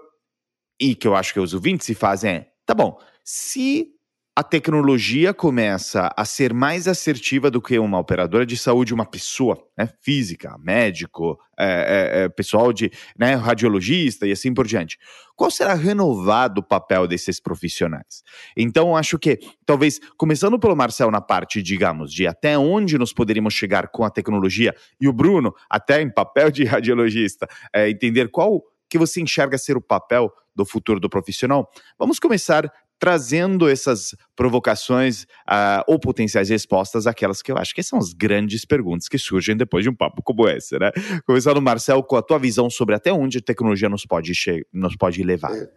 e 0.81 0.95
que 0.95 1.07
eu 1.07 1.15
acho 1.15 1.33
que 1.33 1.41
os 1.41 1.55
ouvintes 1.55 1.87
se 1.87 1.95
fazem 1.95 2.31
é, 2.31 2.51
tá 2.67 2.75
bom, 2.75 2.99
se 3.23 3.94
a 4.37 4.43
tecnologia 4.43 5.33
começa 5.33 6.13
a 6.17 6.25
ser 6.25 6.53
mais 6.53 6.89
assertiva 6.89 7.53
do 7.53 7.63
que 7.63 7.79
uma 7.79 8.01
operadora 8.01 8.45
de 8.45 8.57
saúde, 8.57 8.93
uma 8.93 9.07
pessoa 9.07 9.57
né, 9.79 9.89
física, 10.01 10.59
médico, 10.59 11.39
é, 11.57 11.67
é, 11.67 12.25
é, 12.25 12.29
pessoal 12.29 12.73
de 12.73 12.91
né, 13.17 13.35
radiologista 13.35 14.27
e 14.27 14.33
assim 14.33 14.53
por 14.53 14.67
diante. 14.67 14.99
Qual 15.37 15.53
será 15.53 15.75
renovado 15.75 16.61
o 16.61 16.65
papel 16.65 17.07
desses 17.07 17.39
profissionais? 17.39 18.25
Então, 18.57 18.97
acho 18.97 19.21
que, 19.21 19.39
talvez, 19.65 20.01
começando 20.17 20.59
pelo 20.59 20.75
Marcel 20.75 21.13
na 21.13 21.21
parte, 21.21 21.63
digamos, 21.63 22.13
de 22.13 22.27
até 22.27 22.59
onde 22.59 22.99
nós 22.99 23.13
poderíamos 23.13 23.55
chegar 23.55 23.87
com 23.89 24.05
a 24.05 24.11
tecnologia, 24.11 24.75
e 25.01 25.07
o 25.07 25.13
Bruno, 25.13 25.55
até 25.71 26.03
em 26.03 26.11
papel 26.11 26.51
de 26.51 26.65
radiologista, 26.65 27.47
é, 27.73 27.89
entender 27.89 28.29
qual 28.33 28.65
que 28.89 28.99
você 28.99 29.21
enxerga 29.21 29.59
ser 29.59 29.77
o 29.77 29.81
papel 29.81 30.33
do 30.55 30.65
futuro 30.65 31.01
do 31.01 31.11
profissional. 31.11 31.69
Vamos 31.99 32.19
começar 32.19 32.71
trazendo 33.05 33.69
essas 33.69 34.17
provocações 34.35 35.25
uh, 35.47 35.85
ou 35.87 35.99
potenciais 35.99 36.49
respostas 36.49 37.07
àquelas 37.07 37.43
que 37.43 37.53
eu 37.53 37.59
acho 37.59 37.75
que 37.75 37.83
são 37.83 37.99
as 37.99 38.15
grandes 38.15 38.65
perguntas 38.65 39.09
que 39.09 39.19
surgem 39.19 39.55
depois 39.55 39.85
de 39.85 39.91
um 39.91 39.95
papo 39.95 40.23
como 40.23 40.49
esse, 40.49 40.79
né? 40.79 40.91
Começando, 41.27 41.61
Marcel, 41.61 42.03
com 42.03 42.17
a 42.17 42.23
tua 42.23 42.39
visão 42.39 42.71
sobre 42.71 42.95
até 42.95 43.13
onde 43.13 43.37
a 43.37 43.43
tecnologia 43.43 43.91
nos 43.91 44.07
pode, 44.07 44.33
nos 44.73 44.97
pode 44.97 45.23
levar. 45.23 45.55
É. 45.55 45.71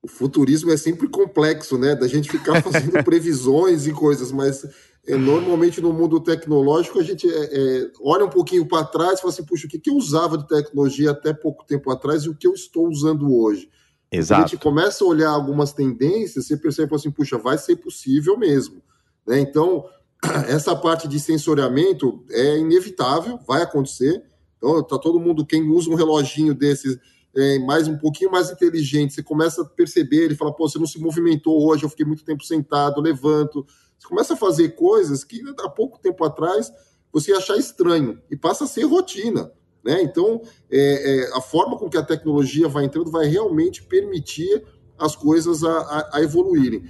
O 0.00 0.06
futurismo 0.06 0.70
é 0.70 0.76
sempre 0.76 1.08
complexo, 1.08 1.76
né? 1.76 1.96
Da 1.96 2.06
gente 2.06 2.30
ficar 2.30 2.62
fazendo 2.62 3.02
previsões 3.02 3.88
e 3.88 3.92
coisas, 3.92 4.30
mas 4.30 4.64
é, 5.04 5.16
normalmente 5.16 5.80
no 5.80 5.92
mundo 5.92 6.20
tecnológico 6.20 7.00
a 7.00 7.02
gente 7.02 7.28
é, 7.28 7.44
é, 7.52 7.90
olha 8.00 8.24
um 8.24 8.30
pouquinho 8.30 8.68
para 8.68 8.84
trás 8.84 9.18
e 9.18 9.22
fala 9.22 9.32
assim, 9.32 9.44
puxa, 9.44 9.66
o 9.66 9.68
que, 9.68 9.80
que 9.80 9.90
eu 9.90 9.94
usava 9.94 10.38
de 10.38 10.46
tecnologia 10.46 11.10
até 11.10 11.34
pouco 11.34 11.66
tempo 11.66 11.90
atrás 11.90 12.22
e 12.22 12.28
o 12.28 12.36
que 12.36 12.46
eu 12.46 12.52
estou 12.52 12.88
usando 12.88 13.36
hoje? 13.36 13.68
Exato. 14.12 14.42
A 14.42 14.46
gente 14.46 14.60
começa 14.60 15.02
a 15.02 15.06
olhar 15.06 15.30
algumas 15.30 15.72
tendências, 15.72 16.46
você 16.46 16.56
percebe 16.56 16.94
assim, 16.94 17.10
puxa, 17.10 17.38
vai 17.38 17.56
ser 17.56 17.76
possível 17.76 18.38
mesmo. 18.38 18.82
Né? 19.26 19.40
Então, 19.40 19.86
essa 20.48 20.76
parte 20.76 21.08
de 21.08 21.18
sensoriamento 21.18 22.22
é 22.30 22.58
inevitável, 22.58 23.38
vai 23.46 23.62
acontecer. 23.62 24.22
Então, 24.58 24.82
tá 24.82 24.98
todo 24.98 25.18
mundo, 25.18 25.46
quem 25.46 25.68
usa 25.70 25.88
um 25.90 25.94
reloginho 25.94 26.54
desses 26.54 26.98
é, 27.34 27.58
mais 27.60 27.88
um 27.88 27.96
pouquinho 27.96 28.30
mais 28.30 28.50
inteligente, 28.50 29.14
você 29.14 29.22
começa 29.22 29.62
a 29.62 29.64
perceber, 29.64 30.24
ele 30.24 30.34
fala, 30.34 30.52
pô, 30.52 30.68
você 30.68 30.78
não 30.78 30.86
se 30.86 31.00
movimentou 31.00 31.66
hoje, 31.66 31.82
eu 31.84 31.88
fiquei 31.88 32.04
muito 32.04 32.24
tempo 32.24 32.44
sentado, 32.44 33.00
levanto. 33.00 33.66
Você 33.98 34.06
começa 34.06 34.34
a 34.34 34.36
fazer 34.36 34.70
coisas 34.70 35.24
que 35.24 35.40
há 35.60 35.68
pouco 35.68 35.98
tempo 35.98 36.24
atrás 36.24 36.70
você 37.10 37.30
ia 37.30 37.38
achar 37.38 37.56
estranho 37.56 38.20
e 38.30 38.36
passa 38.36 38.64
a 38.64 38.66
ser 38.66 38.84
rotina. 38.84 39.50
Né? 39.84 40.02
Então, 40.02 40.40
é, 40.70 41.30
é, 41.30 41.36
a 41.36 41.40
forma 41.40 41.76
com 41.76 41.88
que 41.88 41.96
a 41.96 42.02
tecnologia 42.02 42.68
vai 42.68 42.84
entrando 42.84 43.10
vai 43.10 43.26
realmente 43.26 43.82
permitir 43.82 44.62
as 44.98 45.16
coisas 45.16 45.64
a, 45.64 45.78
a, 45.78 46.18
a 46.18 46.22
evoluírem. 46.22 46.84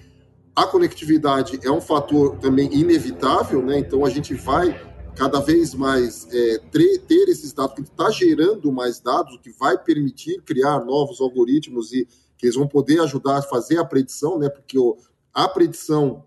A 0.55 0.67
conectividade 0.67 1.59
é 1.63 1.71
um 1.71 1.81
fator 1.81 2.37
também 2.37 2.73
inevitável, 2.75 3.65
né? 3.65 3.79
então 3.79 4.05
a 4.05 4.11
gente 4.11 4.35
vai 4.35 4.79
cada 5.17 5.41
vez 5.41 5.75
mais 5.75 6.27
é, 6.31 6.59
ter 6.69 7.29
esses 7.29 7.53
dados, 7.53 7.75
que 7.75 7.83
está 7.83 8.11
gerando 8.11 8.71
mais 8.71 9.01
dados, 9.01 9.35
o 9.35 9.39
que 9.39 9.51
vai 9.53 9.79
permitir 9.79 10.43
criar 10.43 10.85
novos 10.85 11.21
algoritmos 11.21 11.93
e 11.93 12.07
que 12.37 12.47
eles 12.47 12.57
vão 12.57 12.67
poder 12.67 13.01
ajudar 13.01 13.39
a 13.39 13.43
fazer 13.43 13.79
a 13.79 13.85
predição, 13.85 14.39
né? 14.39 14.49
porque 14.49 14.79
o, 14.79 14.97
a 15.33 15.49
predição 15.49 16.25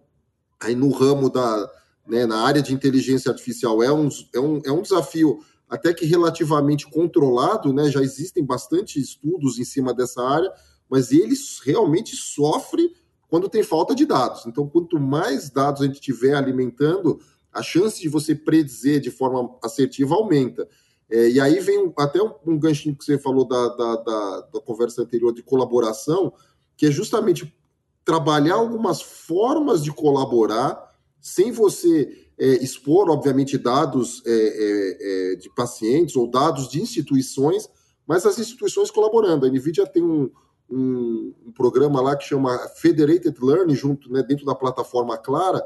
aí 0.59 0.73
no 0.75 0.89
ramo 0.89 1.29
da, 1.29 1.69
né, 2.07 2.25
na 2.25 2.37
área 2.37 2.61
de 2.61 2.73
inteligência 2.73 3.29
artificial 3.29 3.83
é 3.83 3.91
um, 3.91 4.09
é 4.33 4.39
um, 4.39 4.61
é 4.65 4.71
um 4.71 4.81
desafio 4.81 5.39
até 5.69 5.93
que 5.93 6.05
relativamente 6.05 6.87
controlado, 6.87 7.73
né? 7.73 7.89
Já 7.89 8.01
existem 8.01 8.43
bastante 8.43 8.99
estudos 8.99 9.59
em 9.59 9.65
cima 9.65 9.93
dessa 9.93 10.23
área, 10.23 10.51
mas 10.89 11.11
ele 11.11 11.35
realmente 11.63 12.15
sofre 12.15 12.93
quando 13.27 13.49
tem 13.49 13.63
falta 13.63 13.95
de 13.95 14.05
dados. 14.05 14.45
Então, 14.45 14.67
quanto 14.67 14.99
mais 14.99 15.49
dados 15.49 15.81
a 15.81 15.85
gente 15.85 15.99
tiver 15.99 16.35
alimentando, 16.35 17.19
a 17.51 17.61
chance 17.61 17.99
de 18.01 18.09
você 18.09 18.35
predizer 18.35 18.99
de 18.99 19.09
forma 19.09 19.57
assertiva 19.63 20.15
aumenta. 20.15 20.67
É, 21.09 21.29
e 21.29 21.39
aí 21.39 21.59
vem 21.59 21.93
até 21.97 22.21
um, 22.21 22.33
um, 22.45 22.59
ganchinho 22.59 22.95
que 22.95 23.05
você 23.05 23.17
falou 23.17 23.47
da, 23.47 23.67
da, 23.69 23.95
da, 23.97 24.41
da 24.53 24.61
conversa 24.61 25.01
anterior 25.01 25.33
de 25.33 25.43
colaboração, 25.43 26.33
que 26.75 26.87
é 26.87 26.91
justamente 26.91 27.55
trabalhar 28.03 28.55
algumas 28.55 29.01
formas 29.01 29.83
de 29.83 29.91
colaborar 29.91 30.93
sem 31.19 31.51
você 31.51 32.24
é, 32.37 32.63
expor, 32.63 33.09
obviamente, 33.09 33.57
dados 33.57 34.21
é, 34.25 34.31
é, 34.31 35.33
é, 35.33 35.35
de 35.35 35.49
pacientes 35.49 36.15
ou 36.15 36.29
dados 36.29 36.67
de 36.67 36.81
instituições, 36.81 37.69
mas 38.05 38.25
as 38.25 38.37
instituições 38.37 38.91
colaborando. 38.91 39.45
A 39.45 39.49
NVIDIA 39.49 39.87
tem 39.87 40.03
um, 40.03 40.29
um, 40.69 41.33
um 41.47 41.51
programa 41.51 42.01
lá 42.01 42.15
que 42.15 42.25
chama 42.25 42.57
Federated 42.75 43.37
Learning, 43.41 43.75
junto 43.75 44.11
né, 44.11 44.21
dentro 44.21 44.45
da 44.45 44.53
plataforma 44.53 45.17
Clara, 45.17 45.63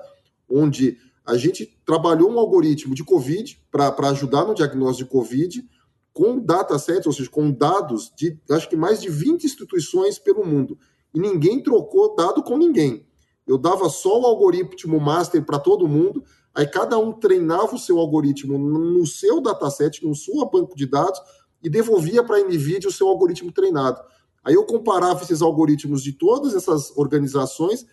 onde 0.47 0.97
a 1.25 1.37
gente 1.37 1.77
trabalhou 1.85 2.31
um 2.31 2.39
algoritmo 2.39 2.95
de 2.95 3.03
Covid 3.03 3.61
para 3.71 4.09
ajudar 4.09 4.45
no 4.45 4.55
diagnóstico 4.55 5.07
de 5.07 5.11
Covid, 5.11 5.69
com 6.11 6.39
datasets, 6.39 7.05
ou 7.05 7.13
seja, 7.13 7.29
com 7.29 7.51
dados 7.51 8.11
de 8.15 8.37
acho 8.49 8.67
que 8.67 8.75
mais 8.75 8.99
de 8.99 9.09
20 9.09 9.43
instituições 9.43 10.17
pelo 10.17 10.45
mundo. 10.45 10.77
E 11.13 11.19
ninguém 11.19 11.61
trocou 11.61 12.15
dado 12.15 12.43
com 12.43 12.57
ninguém. 12.57 13.05
Eu 13.47 13.57
dava 13.57 13.89
só 13.89 14.19
o 14.19 14.25
algoritmo 14.25 14.99
master 14.99 15.43
para 15.43 15.59
todo 15.59 15.87
mundo, 15.87 16.23
aí 16.53 16.67
cada 16.67 16.97
um 16.97 17.11
treinava 17.11 17.75
o 17.75 17.79
seu 17.79 17.99
algoritmo 17.99 18.57
no 18.57 19.05
seu 19.05 19.41
dataset, 19.41 20.05
no 20.05 20.15
seu 20.15 20.45
banco 20.49 20.75
de 20.75 20.85
dados, 20.85 21.19
e 21.61 21.69
devolvia 21.69 22.23
para 22.23 22.37
a 22.37 22.43
NVIDIA 22.43 22.89
o 22.89 22.91
seu 22.91 23.07
algoritmo 23.07 23.51
treinado. 23.51 24.01
Aí 24.43 24.53
eu 24.53 24.65
comparava 24.65 25.21
esses 25.23 25.41
algoritmos 25.41 26.01
de 26.01 26.13
todas 26.13 26.55
essas 26.55 26.95
organizações, 26.97 27.85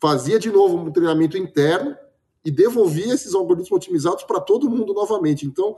fazia 0.00 0.38
de 0.38 0.50
novo 0.50 0.76
um 0.76 0.92
treinamento 0.92 1.36
interno 1.36 1.96
e 2.44 2.50
devolvia 2.50 3.14
esses 3.14 3.34
algoritmos 3.34 3.72
otimizados 3.72 4.24
para 4.24 4.40
todo 4.40 4.70
mundo 4.70 4.92
novamente. 4.92 5.46
Então, 5.46 5.76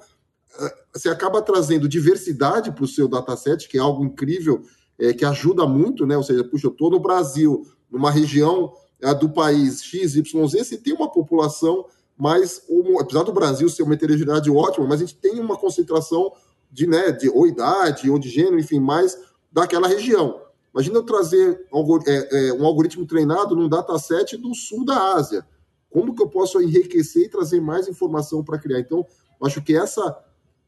eh, 0.59 0.75
você 0.93 1.09
acaba 1.09 1.41
trazendo 1.41 1.89
diversidade 1.89 2.73
para 2.73 2.85
o 2.85 2.89
seu 2.89 3.09
dataset, 3.09 3.69
que 3.69 3.79
é 3.79 3.81
algo 3.81 4.05
incrível, 4.05 4.63
é, 4.99 5.15
que 5.15 5.25
ajuda 5.25 5.67
muito, 5.67 6.05
né? 6.05 6.17
Ou 6.17 6.23
seja, 6.23 6.45
puxa, 6.45 6.67
eu 6.67 6.73
estou 6.73 6.91
no 6.91 7.01
Brasil, 7.01 7.67
numa 7.91 8.11
região 8.11 8.75
é, 9.01 9.15
do 9.15 9.31
país 9.31 9.83
XYZ, 9.83 10.31
você 10.33 10.77
tem 10.77 10.93
uma 10.93 11.11
população 11.11 11.87
mais, 12.21 12.63
apesar 13.01 13.23
do 13.23 13.33
Brasil 13.33 13.69
ser 13.69 13.83
uma 13.83 13.95
heterogeneidade 13.95 14.51
ótima, 14.51 14.87
mas 14.87 15.01
a 15.01 15.05
gente 15.05 15.17
tem 15.17 15.41
uma 15.41 15.57
concentração 15.57 16.33
de, 16.71 16.87
né, 16.87 17.11
de 17.11 17.29
ou 17.29 17.47
idade, 17.47 18.11
ou 18.11 18.19
de 18.19 18.29
gênero, 18.29 18.59
enfim, 18.59 18.79
mais 18.79 19.19
daquela 19.51 19.89
região. 19.89 20.41
Imagina 20.73 20.99
eu 20.99 21.03
trazer 21.03 21.67
é, 22.07 22.49
é, 22.49 22.53
um 22.53 22.65
algoritmo 22.65 23.05
treinado 23.07 23.57
num 23.57 23.69
dataset 23.69 24.37
do 24.37 24.55
sul 24.55 24.85
da 24.85 25.15
Ásia. 25.15 25.45
Como 25.91 26.15
que 26.15 26.23
eu 26.23 26.29
posso 26.29 26.63
enriquecer 26.63 27.25
e 27.25 27.29
trazer 27.29 27.61
mais 27.61 27.89
informação 27.89 28.45
para 28.45 28.59
criar? 28.59 28.79
Então, 28.79 29.05
acho 29.43 29.61
que 29.63 29.77
essa 29.77 30.17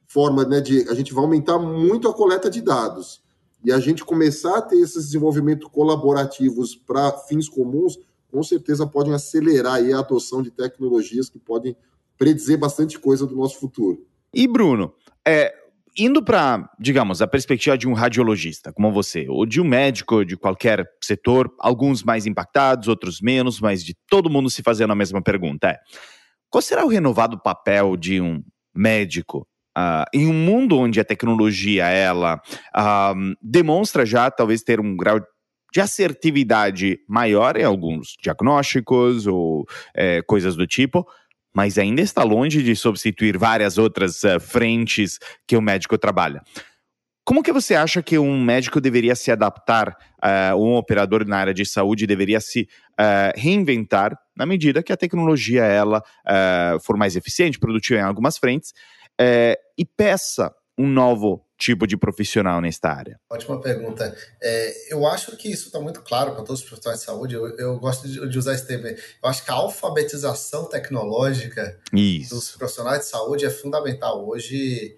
forma 0.09 0.45
né, 0.45 0.61
de 0.61 0.89
a 0.89 0.95
gente 0.95 1.15
vai 1.15 1.23
aumentar 1.23 1.59
muito 1.59 2.09
a 2.09 2.13
coleta 2.13 2.51
de 2.51 2.61
dados 2.61 3.23
e 3.65 3.71
a 3.71 3.79
gente 3.79 4.05
começar 4.05 4.59
a 4.59 4.63
ter 4.63 4.77
esses 4.77 5.07
desenvolvimentos 5.07 5.69
colaborativos 5.71 6.75
para 6.75 7.13
fins 7.13 7.49
comuns, 7.49 7.99
com 8.33 8.43
certeza 8.43 8.87
podem 8.87 9.13
acelerar 9.13 9.75
a 9.75 9.99
adoção 9.99 10.43
de 10.43 10.51
tecnologias 10.51 11.29
que 11.29 11.39
podem 11.39 11.77
predizer 12.17 12.59
bastante 12.59 12.99
coisa 12.99 13.27
do 13.27 13.37
nosso 13.37 13.61
futuro. 13.61 14.07
E 14.35 14.49
Bruno, 14.49 14.95
é, 15.27 15.55
indo 15.97 16.23
para, 16.23 16.71
digamos, 16.81 17.21
a 17.21 17.27
perspectiva 17.27 17.77
de 17.77 17.87
um 17.87 17.93
radiologista 17.93 18.73
como 18.73 18.91
você, 18.91 19.27
ou 19.29 19.45
de 19.45 19.61
um 19.61 19.65
médico 19.65 20.25
de 20.25 20.35
qualquer 20.35 20.89
setor, 21.03 21.53
alguns 21.59 22.03
mais 22.03 22.25
impactados, 22.25 22.89
outros 22.89 23.21
menos, 23.21 23.61
mas 23.61 23.85
de 23.85 23.95
todo 24.09 24.31
mundo 24.31 24.49
se 24.49 24.63
fazendo 24.63 24.93
a 24.93 24.97
mesma 24.97 25.21
pergunta, 25.23 25.69
é: 25.69 25.79
qual 26.49 26.63
será 26.63 26.87
o 26.87 26.89
renovado 26.89 27.39
papel 27.39 27.97
de 27.99 28.21
um 28.21 28.43
médico 28.75 29.47
Uh, 29.77 30.05
em 30.13 30.27
um 30.27 30.35
mundo 30.35 30.77
onde 30.77 31.01
a 31.01 31.05
tecnologia 31.05 31.87
ela 31.87 32.39
uh, 32.77 33.35
demonstra 33.41 34.05
já 34.05 34.31
talvez 34.31 34.63
ter 34.63 34.79
um 34.79 34.95
grau 34.95 35.19
de 35.73 35.81
assertividade 35.81 37.01
maior 37.09 37.57
em 37.57 37.65
alguns 37.65 38.17
diagnósticos 38.23 39.27
ou 39.27 39.67
é, 39.95 40.21
coisas 40.23 40.55
do 40.55 40.67
tipo, 40.67 41.07
mas 41.55 41.79
ainda 41.79 42.01
está 42.01 42.23
longe 42.23 42.63
de 42.63 42.75
substituir 42.75 43.37
várias 43.37 43.79
outras 43.79 44.23
uh, 44.25 44.41
frentes 44.41 45.19
que 45.47 45.57
o 45.57 45.63
médico 45.63 45.99
trabalha. 45.99 46.43
Como 47.25 47.43
que 47.43 47.53
você 47.53 47.75
acha 47.75 48.03
que 48.03 48.19
um 48.19 48.43
médico 48.43 48.81
deveria 48.81 49.15
se 49.15 49.31
adaptar, 49.31 49.97
uh, 50.25 50.57
um 50.57 50.75
operador 50.75 51.25
na 51.25 51.37
área 51.37 51.55
de 51.55 51.65
saúde 51.65 52.07
deveria 52.07 52.41
se 52.41 52.69
uh, 52.99 53.39
reinventar 53.39 54.19
na 54.37 54.45
medida 54.45 54.83
que 54.83 54.93
a 54.93 54.97
tecnologia 54.97 55.63
ela 55.63 56.03
for 56.81 56.97
mais 56.97 57.17
eficiente, 57.17 57.59
produtiva 57.59 58.01
em 58.01 58.03
algumas 58.03 58.39
frentes 58.39 58.73
e 59.79 59.85
peça 59.85 60.51
um 60.79 60.89
novo 60.89 61.45
tipo 61.63 61.87
de 61.87 61.97
profissional 61.97 62.61
nesta 62.61 62.91
área? 62.91 63.21
Ótima 63.31 63.61
pergunta. 63.61 64.17
É, 64.43 64.93
eu 64.93 65.07
acho 65.07 65.37
que 65.37 65.49
isso 65.49 65.67
está 65.67 65.79
muito 65.79 66.03
claro 66.03 66.33
para 66.33 66.43
todos 66.43 66.61
os 66.61 66.69
profissionais 66.69 67.01
de 67.01 67.07
saúde. 67.07 67.35
Eu, 67.35 67.47
eu 67.57 67.79
gosto 67.79 68.09
de, 68.09 68.29
de, 68.29 68.39
usar 68.39 68.55
esse 68.55 68.67
termo. 68.67 68.89
Eu 68.89 69.29
acho 69.29 69.45
que 69.45 69.51
a 69.51 69.55
alfabetização 69.55 70.65
tecnológica 70.65 71.79
isso. 71.93 72.35
dos 72.35 72.51
profissionais 72.57 73.01
de 73.01 73.07
saúde 73.07 73.45
é 73.47 73.51
fundamental. 73.51 74.29
Hoje, 74.29 74.97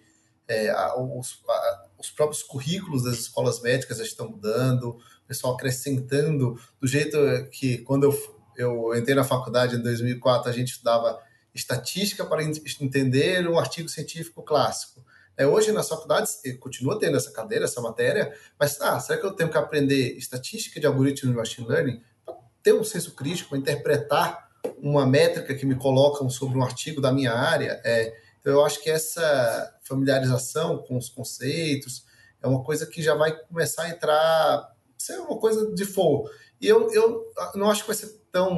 é, 0.48 0.70
a, 0.70 0.96
os, 0.96 1.42
a, 1.46 1.86
os 1.98 2.10
próprios 2.10 2.42
currículos 2.42 3.04
das 3.04 3.18
escolas 3.18 3.60
médicas 3.60 3.98
estão 4.00 4.30
mudando, 4.30 4.88
o 4.88 5.28
pessoal 5.28 5.54
acrescentando 5.54 6.58
do 6.80 6.86
jeito 6.86 7.18
que 7.50 7.78
quando 7.78 8.04
eu, 8.04 8.40
eu 8.56 8.96
entrei 8.96 9.14
na 9.14 9.24
faculdade 9.24 9.76
em 9.76 9.82
2004, 9.82 10.48
a 10.48 10.52
gente 10.52 10.68
estudava 10.68 11.20
estatística 11.54 12.24
para 12.24 12.42
entender 12.42 13.46
um 13.46 13.58
artigo 13.58 13.88
científico 13.88 14.42
clássico. 14.42 15.04
É, 15.36 15.46
hoje 15.46 15.72
nas 15.72 15.88
faculdades 15.88 16.40
continua 16.60 16.98
tendo 16.98 17.16
essa 17.16 17.32
cadeira, 17.32 17.64
essa 17.64 17.80
matéria, 17.80 18.32
mas 18.58 18.80
ah, 18.80 18.98
será 19.00 19.18
que 19.18 19.26
eu 19.26 19.32
tenho 19.32 19.50
que 19.50 19.58
aprender 19.58 20.16
estatística 20.16 20.78
de 20.78 20.86
algoritmos 20.86 21.32
de 21.32 21.36
machine 21.36 21.66
learning 21.66 22.00
para 22.24 22.34
ter 22.62 22.72
um 22.72 22.84
senso 22.84 23.14
crítico, 23.14 23.50
para 23.50 23.58
interpretar 23.58 24.48
uma 24.78 25.04
métrica 25.04 25.54
que 25.54 25.66
me 25.66 25.74
colocam 25.74 26.30
sobre 26.30 26.56
um 26.56 26.62
artigo 26.62 27.00
da 27.00 27.12
minha 27.12 27.32
área? 27.32 27.80
É, 27.84 28.14
então 28.40 28.52
eu 28.52 28.64
acho 28.64 28.80
que 28.82 28.90
essa 28.90 29.76
familiarização 29.82 30.78
com 30.78 30.96
os 30.96 31.08
conceitos 31.08 32.04
é 32.40 32.46
uma 32.46 32.62
coisa 32.62 32.86
que 32.86 33.02
já 33.02 33.14
vai 33.14 33.34
começar 33.34 33.84
a 33.84 33.88
entrar, 33.88 34.72
ser 34.96 35.18
uma 35.18 35.38
coisa 35.38 35.72
de 35.72 35.84
fogo. 35.84 36.30
E 36.60 36.68
eu, 36.68 36.92
eu 36.92 37.32
não 37.54 37.70
acho 37.70 37.80
que 37.80 37.88
vai 37.88 37.96
ser 37.96 38.20
tão, 38.30 38.56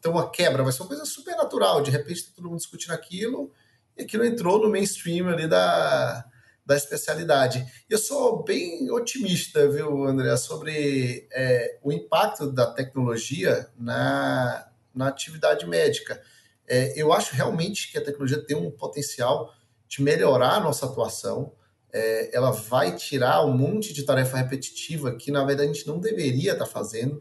tão 0.00 0.12
uma 0.12 0.30
quebra, 0.30 0.62
vai 0.62 0.72
ser 0.72 0.82
uma 0.82 0.88
coisa 0.88 1.04
super 1.04 1.36
natural. 1.36 1.80
De 1.80 1.90
repente, 1.90 2.24
tá 2.24 2.32
todo 2.36 2.48
mundo 2.48 2.58
discutindo 2.58 2.92
aquilo 2.92 3.50
e 3.98 4.02
aquilo 4.02 4.24
entrou 4.24 4.60
no 4.60 4.70
mainstream 4.70 5.28
ali 5.28 5.48
da, 5.48 6.24
da 6.64 6.76
especialidade. 6.76 7.66
Eu 7.90 7.98
sou 7.98 8.44
bem 8.44 8.90
otimista, 8.90 9.68
viu, 9.68 10.04
André, 10.04 10.36
sobre 10.36 11.26
é, 11.32 11.78
o 11.82 11.90
impacto 11.90 12.52
da 12.52 12.66
tecnologia 12.66 13.68
na, 13.76 14.70
na 14.94 15.08
atividade 15.08 15.66
médica. 15.66 16.22
É, 16.66 16.92
eu 17.00 17.12
acho 17.12 17.34
realmente 17.34 17.90
que 17.90 17.98
a 17.98 18.04
tecnologia 18.04 18.44
tem 18.44 18.56
um 18.56 18.70
potencial 18.70 19.52
de 19.88 20.02
melhorar 20.02 20.56
a 20.56 20.60
nossa 20.60 20.86
atuação. 20.86 21.54
É, 21.90 22.36
ela 22.36 22.50
vai 22.50 22.94
tirar 22.94 23.44
um 23.44 23.56
monte 23.56 23.92
de 23.92 24.04
tarefa 24.04 24.36
repetitiva 24.36 25.16
que, 25.16 25.32
na 25.32 25.44
verdade, 25.44 25.70
a 25.70 25.72
gente 25.72 25.86
não 25.86 25.98
deveria 25.98 26.52
estar 26.52 26.66
fazendo. 26.66 27.18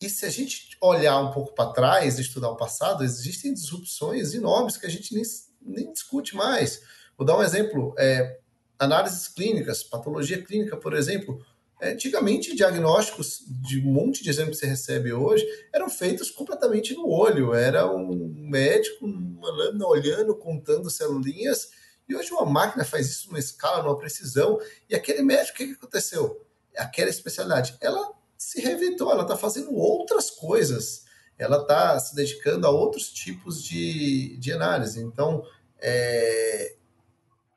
E 0.00 0.10
se 0.10 0.26
a 0.26 0.28
gente 0.28 0.76
olhar 0.82 1.18
um 1.20 1.30
pouco 1.30 1.54
para 1.54 1.72
trás, 1.72 2.18
estudar 2.18 2.50
o 2.50 2.56
passado, 2.56 3.02
existem 3.02 3.54
disrupções 3.54 4.34
enormes 4.34 4.76
que 4.76 4.84
a 4.84 4.90
gente 4.90 5.14
nem 5.14 5.24
nem 5.66 5.92
discute 5.92 6.34
mais. 6.36 6.82
Vou 7.16 7.26
dar 7.26 7.36
um 7.36 7.42
exemplo: 7.42 7.94
é, 7.98 8.38
análises 8.78 9.28
clínicas, 9.28 9.82
patologia 9.82 10.42
clínica, 10.42 10.76
por 10.76 10.94
exemplo. 10.94 11.44
É, 11.78 11.90
antigamente, 11.92 12.56
diagnósticos 12.56 13.42
de 13.46 13.80
um 13.80 13.92
monte 13.92 14.22
de 14.22 14.30
exames 14.30 14.54
que 14.54 14.60
você 14.60 14.66
recebe 14.66 15.12
hoje 15.12 15.46
eram 15.74 15.90
feitos 15.90 16.30
completamente 16.30 16.94
no 16.94 17.06
olho. 17.06 17.52
Era 17.52 17.90
um 17.90 18.32
médico, 18.34 19.04
uma 19.04 19.50
lâmina 19.50 19.86
olhando, 19.86 20.34
contando 20.34 20.88
celulinhas, 20.88 21.68
e 22.08 22.14
hoje 22.14 22.32
uma 22.32 22.46
máquina 22.46 22.84
faz 22.84 23.10
isso 23.10 23.28
numa 23.28 23.38
escala, 23.38 23.82
numa 23.82 23.98
precisão. 23.98 24.58
E 24.88 24.94
aquele 24.94 25.22
médico, 25.22 25.52
o 25.52 25.56
que, 25.56 25.66
que 25.66 25.72
aconteceu? 25.72 26.40
Aquela 26.76 27.10
especialidade, 27.10 27.76
ela 27.80 28.10
se 28.38 28.60
reinventou, 28.60 29.10
ela 29.10 29.22
está 29.22 29.36
fazendo 29.36 29.74
outras 29.74 30.30
coisas, 30.30 31.04
ela 31.38 31.62
está 31.62 31.98
se 31.98 32.14
dedicando 32.14 32.66
a 32.66 32.70
outros 32.70 33.10
tipos 33.10 33.62
de, 33.62 34.36
de 34.38 34.52
análise. 34.52 35.00
Então, 35.00 35.42
é, 35.80 36.74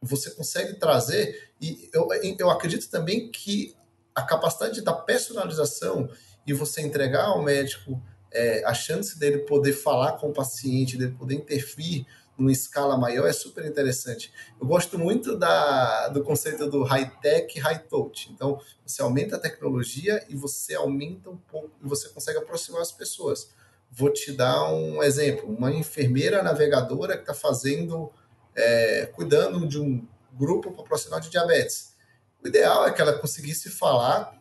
você 0.01 0.31
consegue 0.31 0.79
trazer, 0.79 1.51
e 1.61 1.89
eu, 1.93 2.07
eu 2.37 2.49
acredito 2.49 2.89
também 2.89 3.29
que 3.31 3.75
a 4.15 4.23
capacidade 4.23 4.81
da 4.81 4.93
personalização 4.93 6.09
e 6.45 6.53
você 6.53 6.81
entregar 6.81 7.25
ao 7.25 7.41
médico 7.41 8.01
é, 8.31 8.63
a 8.65 8.73
chance 8.73 9.17
dele 9.17 9.39
poder 9.39 9.73
falar 9.73 10.13
com 10.13 10.29
o 10.29 10.33
paciente, 10.33 10.97
dele 10.97 11.15
poder 11.17 11.35
intervir 11.35 12.05
numa 12.37 12.51
escala 12.51 12.97
maior 12.97 13.27
é 13.27 13.33
super 13.33 13.65
interessante. 13.65 14.31
Eu 14.59 14.65
gosto 14.65 14.97
muito 14.97 15.37
da, 15.37 16.07
do 16.07 16.23
conceito 16.23 16.69
do 16.69 16.83
high-tech, 16.83 17.59
high-touch. 17.59 18.31
Então, 18.31 18.61
você 18.85 19.01
aumenta 19.01 19.35
a 19.35 19.39
tecnologia 19.39 20.25
e 20.29 20.35
você 20.35 20.73
aumenta 20.73 21.29
um 21.29 21.37
pouco, 21.37 21.71
e 21.83 21.87
você 21.87 22.07
consegue 22.09 22.39
aproximar 22.39 22.81
as 22.81 22.91
pessoas. 22.91 23.49
Vou 23.91 24.11
te 24.11 24.31
dar 24.31 24.71
um 24.71 25.01
exemplo: 25.03 25.49
uma 25.49 25.71
enfermeira 25.71 26.43
navegadora 26.43 27.15
que 27.15 27.21
está 27.21 27.33
fazendo, 27.33 28.11
é, 28.55 29.07
cuidando 29.07 29.67
de 29.67 29.79
um 29.79 30.07
grupo 30.33 30.71
populacional 30.71 31.19
de 31.19 31.29
diabetes. 31.29 31.95
O 32.43 32.47
ideal 32.47 32.87
é 32.87 32.91
que 32.91 33.01
ela 33.01 33.17
conseguisse 33.17 33.69
falar 33.69 34.39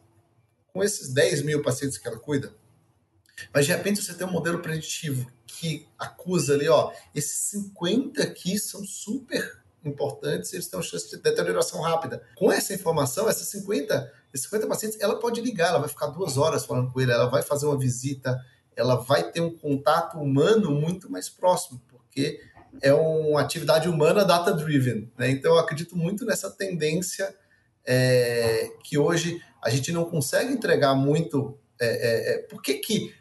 com 0.72 0.84
esses 0.84 1.12
10 1.12 1.42
mil 1.42 1.62
pacientes 1.62 1.98
que 1.98 2.06
ela 2.06 2.18
cuida. 2.18 2.54
Mas 3.52 3.66
de 3.66 3.72
repente 3.72 4.02
você 4.02 4.14
tem 4.14 4.26
um 4.26 4.30
modelo 4.30 4.60
preditivo 4.60 5.30
que 5.46 5.88
acusa 5.98 6.54
ali, 6.54 6.68
ó, 6.68 6.92
esses 7.14 7.50
50 7.50 8.22
aqui 8.22 8.58
são 8.58 8.84
super 8.84 9.58
importantes, 9.84 10.52
eles 10.52 10.68
têm 10.68 10.78
uma 10.78 10.84
chance 10.84 11.08
de 11.10 11.16
deterioração 11.16 11.80
rápida. 11.80 12.22
Com 12.36 12.52
essa 12.52 12.74
informação, 12.74 13.28
essas 13.28 13.48
50, 13.48 14.12
esses 14.32 14.44
50 14.46 14.66
pacientes, 14.66 15.00
ela 15.00 15.18
pode 15.18 15.40
ligar, 15.40 15.70
ela 15.70 15.78
vai 15.78 15.88
ficar 15.88 16.08
duas 16.08 16.36
horas 16.36 16.64
falando 16.64 16.92
com 16.92 17.00
ele, 17.00 17.12
ela 17.12 17.26
vai 17.26 17.42
fazer 17.42 17.66
uma 17.66 17.78
visita, 17.78 18.38
ela 18.78 18.94
vai 18.94 19.32
ter 19.32 19.40
um 19.40 19.50
contato 19.50 20.18
humano 20.18 20.70
muito 20.70 21.10
mais 21.10 21.28
próximo, 21.28 21.82
porque 21.88 22.40
é 22.80 22.94
uma 22.94 23.40
atividade 23.40 23.88
humana 23.88 24.24
data-driven. 24.24 25.10
Né? 25.18 25.30
Então, 25.30 25.54
eu 25.54 25.58
acredito 25.58 25.96
muito 25.96 26.24
nessa 26.24 26.48
tendência 26.48 27.34
é, 27.84 28.70
que 28.84 28.96
hoje 28.96 29.42
a 29.60 29.68
gente 29.68 29.90
não 29.90 30.04
consegue 30.04 30.52
entregar 30.52 30.94
muito. 30.94 31.58
É, 31.80 31.86
é, 31.86 32.34
é 32.34 32.38
por 32.42 32.62
que, 32.62 32.74
que 32.74 33.12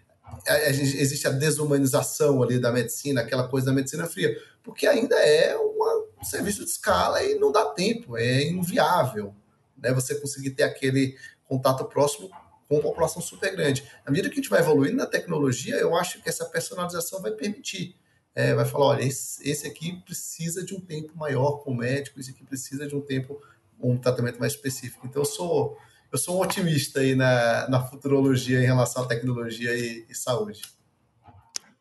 existe 0.99 1.27
a 1.27 1.31
desumanização 1.31 2.43
ali 2.43 2.59
da 2.59 2.71
medicina, 2.71 3.21
aquela 3.21 3.47
coisa 3.47 3.65
da 3.65 3.73
medicina 3.73 4.05
fria? 4.05 4.37
Porque 4.61 4.85
ainda 4.85 5.15
é 5.15 5.55
uma, 5.55 6.05
um 6.21 6.23
serviço 6.23 6.63
de 6.63 6.69
escala 6.69 7.23
e 7.23 7.33
não 7.39 7.51
dá 7.51 7.65
tempo, 7.65 8.15
é 8.15 8.43
inviável 8.43 9.33
né, 9.75 9.91
você 9.91 10.13
conseguir 10.19 10.51
ter 10.51 10.63
aquele 10.63 11.17
contato 11.45 11.83
próximo 11.85 12.29
com 12.67 12.75
uma 12.75 12.81
população 12.81 13.21
super 13.21 13.55
grande. 13.55 13.83
À 14.05 14.11
medida 14.11 14.29
que 14.29 14.35
a 14.35 14.41
gente 14.41 14.49
vai 14.49 14.59
evoluindo 14.59 14.97
na 14.97 15.05
tecnologia, 15.05 15.75
eu 15.75 15.95
acho 15.95 16.21
que 16.21 16.29
essa 16.29 16.45
personalização 16.45 17.21
vai 17.21 17.31
permitir. 17.31 17.95
É, 18.35 18.53
vai 18.53 18.65
falar, 18.65 18.85
olha, 18.85 19.03
esse, 19.03 19.49
esse 19.49 19.65
aqui 19.65 19.99
precisa 20.05 20.63
de 20.63 20.75
um 20.75 20.79
tempo 20.79 21.17
maior 21.17 21.63
com 21.63 21.71
o 21.71 21.75
médico, 21.75 22.19
esse 22.19 22.31
aqui 22.31 22.43
precisa 22.43 22.87
de 22.87 22.95
um 22.95 23.01
tempo, 23.01 23.41
um 23.81 23.97
tratamento 23.97 24.39
mais 24.39 24.53
específico. 24.53 25.07
Então, 25.07 25.21
eu 25.21 25.25
sou 25.25 25.77
eu 26.11 26.17
sou 26.17 26.37
um 26.37 26.41
otimista 26.41 27.01
aí 27.01 27.15
na, 27.15 27.67
na 27.69 27.81
futurologia 27.81 28.61
em 28.61 28.65
relação 28.65 29.03
à 29.03 29.07
tecnologia 29.07 29.75
e, 29.75 30.05
e 30.09 30.15
saúde. 30.15 30.61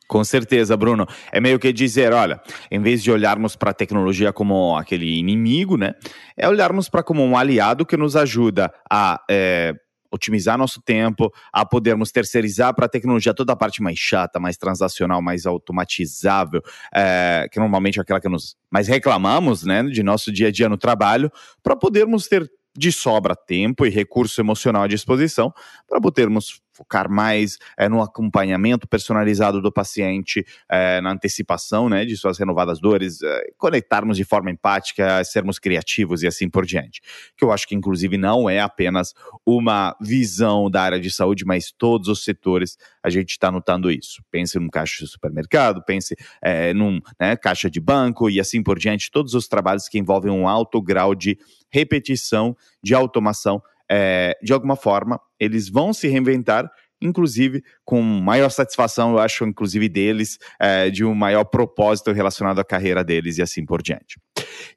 Com 0.09 0.23
certeza, 0.23 0.77
Bruno. 0.77 1.07
É 1.33 1.41
meio 1.41 1.59
que 1.59 1.73
dizer, 1.73 2.13
olha, 2.13 2.41
em 2.71 2.81
vez 2.81 3.03
de 3.03 3.11
olharmos 3.11 3.57
para 3.57 3.71
a 3.71 3.75
tecnologia 3.75 4.33
como 4.33 4.77
aquele 4.77 5.19
inimigo, 5.19 5.77
né, 5.77 5.95
é 6.37 6.49
olharmos 6.49 6.89
para 6.89 7.03
como 7.03 7.25
um 7.25 7.37
aliado 7.37 7.85
que 7.85 7.97
nos 7.97 8.15
ajuda 8.15 8.73
a 8.91 9.21
é, 9.29 9.75
otimizar 10.17 10.59
nosso 10.59 10.83
tempo, 10.83 11.33
a 11.53 11.65
podermos 11.65 12.11
terceirizar 12.11 12.75
para 12.75 12.87
a 12.87 12.89
tecnologia 12.89 13.33
toda 13.33 13.53
a 13.53 13.57
parte 13.57 13.83
mais 13.83 13.99
chata, 13.99 14.41
mais 14.41 14.57
transacional, 14.57 15.23
mais 15.23 15.47
automatizável, 15.47 16.63
é, 16.95 17.49
que 17.51 17.59
normalmente 17.59 17.99
é 17.99 18.03
aquela 18.03 18.21
que 18.21 18.29
nós 18.29 18.57
mais 18.71 18.89
reclamamos, 18.89 19.63
né, 19.63 19.83
de 19.85 20.03
nosso 20.03 20.33
dia 20.33 20.49
a 20.49 20.51
dia 20.51 20.69
no 20.69 20.77
trabalho, 20.77 21.31
para 21.63 21.77
podermos 21.77 22.27
ter 22.27 22.51
de 22.77 22.93
sobra 22.93 23.35
tempo 23.35 23.87
e 23.87 23.91
recurso 23.91 24.41
emocional 24.41 24.83
à 24.83 24.87
disposição 24.87 25.53
para 25.89 26.01
podermos 26.01 26.61
focar 26.77 27.11
mais 27.11 27.59
é, 27.77 27.89
no 27.89 28.03
acompanhamento 28.03 28.87
personalizado 28.87 29.63
do 29.63 29.73
paciente, 29.73 30.45
é, 30.69 31.01
na 31.01 31.13
antecipação 31.13 31.89
né, 31.89 32.05
de 32.05 32.17
suas 32.17 32.39
renovadas 32.39 32.79
dores, 32.79 33.23
é, 33.23 33.51
conectarmos 33.57 34.17
de 34.17 34.25
forma 34.25 34.51
empática, 34.51 35.25
sermos 35.25 35.59
criativos 35.59 36.23
e 36.23 36.27
assim 36.27 36.51
por 36.51 36.67
diante. 36.67 37.01
Que 37.37 37.45
eu 37.45 37.53
acho 37.53 37.67
que, 37.67 37.75
inclusive, 37.75 38.19
não 38.19 38.49
é 38.51 38.61
apenas 38.61 39.15
uma 39.45 39.97
visão 40.01 40.71
da 40.71 40.83
área 40.83 41.01
de 41.01 41.11
saúde, 41.11 41.45
mas 41.47 41.73
todos 41.73 42.09
os 42.09 42.23
setores 42.23 42.77
a 43.03 43.09
gente 43.09 43.31
está 43.31 43.51
notando 43.51 43.91
isso. 43.91 44.23
Pense 44.31 44.59
num 44.59 44.69
caixa 44.69 45.05
de 45.05 45.11
supermercado, 45.11 45.83
pense 45.85 46.15
é, 46.43 46.75
num 46.75 47.01
né, 47.19 47.37
caixa 47.37 47.71
de 47.71 47.81
banco 47.81 48.29
e 48.29 48.39
assim 48.39 48.63
por 48.63 48.79
diante, 48.79 49.11
todos 49.11 49.33
os 49.33 49.49
trabalhos 49.49 49.89
que 49.89 49.99
envolvem 49.99 50.31
um 50.31 50.47
alto 50.47 50.83
grau 50.83 51.15
de 51.15 51.39
repetição, 51.71 52.57
de 52.83 52.95
automação 52.95 53.63
é, 53.91 54.37
de 54.43 54.53
alguma 54.53 54.77
forma, 54.77 55.21
eles 55.39 55.69
vão 55.69 55.93
se 55.93 56.09
reinventar, 56.09 56.71
inclusive 57.01 57.63
com 57.85 58.01
maior 58.01 58.49
satisfação, 58.51 59.13
eu 59.13 59.19
acho, 59.19 59.45
inclusive 59.45 59.89
deles, 59.89 60.39
é, 60.59 60.91
de 60.91 61.05
um 61.05 61.15
maior 61.15 61.45
propósito 61.45 62.13
relacionado 62.13 62.59
à 62.59 62.65
carreira 62.65 63.05
deles 63.05 63.39
e 63.39 63.43
assim 63.43 63.65
por 63.65 63.83
diante. 63.83 64.19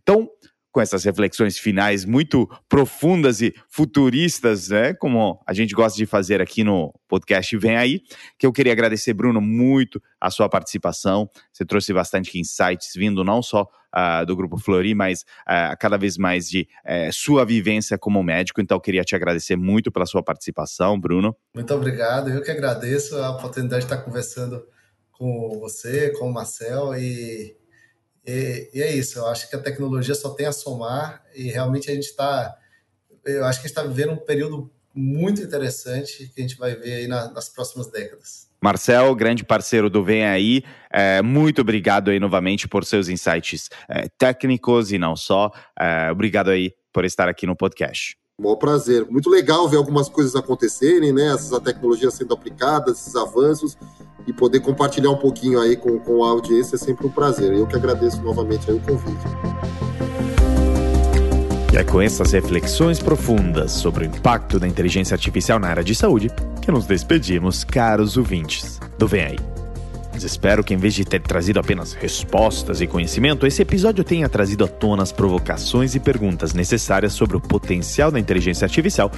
Então, 0.02 0.30
com 0.72 0.82
essas 0.82 1.04
reflexões 1.04 1.58
finais 1.58 2.06
muito 2.06 2.48
profundas 2.68 3.42
e 3.42 3.54
futuristas, 3.68 4.70
né, 4.70 4.94
como 4.94 5.42
a 5.46 5.54
gente 5.54 5.74
gosta 5.74 5.98
de 5.98 6.06
fazer 6.06 6.42
aqui 6.42 6.64
no 6.64 6.94
podcast 7.08 7.58
Vem 7.58 7.78
Aí, 7.78 8.02
que 8.38 8.46
eu 8.46 8.54
queria 8.54 8.74
agradecer, 8.74 9.14
Bruno, 9.14 9.42
muito 9.42 10.02
a 10.22 10.30
sua 10.30 10.48
participação. 10.48 11.30
Você 11.52 11.66
trouxe 11.66 11.94
bastante 11.94 12.40
insights 12.40 12.92
vindo 12.96 13.24
não 13.24 13.42
só 13.42 13.68
uh, 13.96 14.26
do 14.26 14.36
Grupo 14.36 14.58
Flori, 14.58 14.94
mas 14.94 15.22
uh, 15.42 15.76
cada 15.80 15.98
vez 15.98 16.18
mais 16.18 16.50
de 16.50 16.68
uh, 16.86 17.12
sua 17.12 17.46
vivência 17.46 17.98
como 17.98 18.22
médico. 18.24 18.62
Então, 18.62 18.78
eu 18.78 18.82
queria 18.82 19.04
te 19.04 19.16
agradecer 19.16 19.56
muito 19.56 19.92
pela 19.92 20.06
sua 20.06 20.24
participação, 20.24 21.00
Bruno. 21.00 21.36
Muito 21.54 21.74
obrigado. 21.74 22.30
Eu 22.30 22.42
que 22.42 22.52
agradeço 22.52 23.18
a 23.18 23.32
oportunidade 23.32 23.86
de 23.86 23.92
estar 23.92 24.04
conversando 24.04 24.64
com 25.12 25.60
você, 25.60 26.12
com 26.12 26.30
o 26.30 26.34
Marcel 26.34 26.96
e 26.96 27.59
e, 28.26 28.70
e, 28.74 28.82
é 28.82 28.94
isso, 28.94 29.20
eu 29.20 29.28
acho 29.28 29.50
que 29.50 29.56
a 29.56 29.60
tecnologia 29.60 30.16
só 30.16 30.30
tem 30.32 30.46
a 30.46 30.52
somar 30.52 31.24
e 31.34 31.44
realmente 31.50 31.90
a 31.90 31.94
gente 31.94 32.06
está. 32.06 32.56
Eu 33.26 33.46
acho 33.46 33.60
que 33.60 33.66
a 33.66 33.70
gente 33.70 33.78
está 33.78 33.84
vivendo 33.84 34.14
um 34.14 34.18
período 34.18 34.72
muito 34.94 35.42
interessante 35.42 36.32
que 36.34 36.42
a 36.42 36.42
gente 36.42 36.58
vai 36.58 36.76
ver 36.76 36.94
aí 36.94 37.08
na, 37.08 37.32
nas 37.32 37.50
próximas 37.50 37.88
décadas. 37.88 38.50
Marcel, 38.62 39.16
grande 39.16 39.44
parceiro 39.44 39.90
do 39.90 40.04
Vem 40.04 40.26
Aí, 40.26 40.64
é, 40.92 41.22
muito 41.22 41.62
obrigado 41.62 42.12
aí 42.12 42.20
novamente 42.20 42.68
por 42.68 42.84
seus 42.84 43.08
insights 43.08 43.70
é, 43.88 44.10
técnicos 44.18 44.92
e 44.92 44.98
não 44.98 45.16
só. 45.16 45.50
É, 45.80 46.12
obrigado 46.12 46.50
aí 46.50 46.74
por 46.92 47.06
estar 47.06 47.30
aqui 47.30 47.46
no 47.48 47.56
podcast. 47.56 48.19
Um 48.40 48.56
prazer. 48.56 49.06
Muito 49.10 49.30
legal 49.30 49.68
ver 49.68 49.78
algumas 49.78 50.08
coisas 50.08 50.34
acontecerem, 50.36 51.12
né? 51.12 51.34
Essas 51.34 51.60
tecnologias 51.60 52.14
sendo 52.14 52.34
aplicadas, 52.34 53.00
esses 53.00 53.16
avanços, 53.16 53.78
e 54.26 54.32
poder 54.32 54.62
compartilhar 54.62 55.12
um 55.12 55.18
pouquinho 55.18 55.60
aí 55.60 55.76
com, 55.76 56.00
com 56.00 56.24
a 56.24 56.30
audiência 56.30 56.76
é 56.76 56.80
sempre 56.80 57.06
um 57.06 57.10
prazer. 57.10 57.52
Eu 57.54 57.68
que 57.68 57.76
agradeço 57.76 58.22
novamente 58.22 58.72
o 58.72 58.80
convite. 58.80 59.26
E 61.74 61.78
é 61.78 61.84
com 61.84 62.02
essas 62.02 62.32
reflexões 62.32 63.00
profundas 63.00 63.72
sobre 63.72 64.06
o 64.06 64.08
impacto 64.08 64.58
da 64.58 64.68
inteligência 64.68 65.14
artificial 65.14 65.60
na 65.60 65.68
área 65.68 65.84
de 65.84 65.94
saúde 65.94 66.32
que 66.62 66.72
nos 66.72 66.86
despedimos, 66.86 67.64
caros 67.64 68.18
ouvintes 68.18 68.80
do 68.98 69.08
Vem 69.08 69.24
Aí. 69.24 69.59
Mas 70.20 70.26
espero 70.26 70.66
que, 70.66 70.74
em 70.74 70.78
vez 70.78 70.94
de 70.94 71.06
ter 71.06 71.22
trazido 71.22 71.62
apenas 71.62 71.94
respostas 71.94 72.82
e 72.82 72.88
conhecimento, 72.88 73.48
esse 73.48 73.62
episódio 73.62 74.04
tenha 74.04 74.28
trazido 74.28 74.66
à 74.66 74.68
tona 74.68 75.02
as 75.02 75.14
provocações 75.14 75.96
e 75.96 76.00
perguntas 76.00 76.54
necessárias 76.54 77.14
sobre 77.14 77.38
o 77.38 77.40
potencial 77.40 78.12
da 78.12 78.20
inteligência 78.20 78.66
artificial 78.66 79.10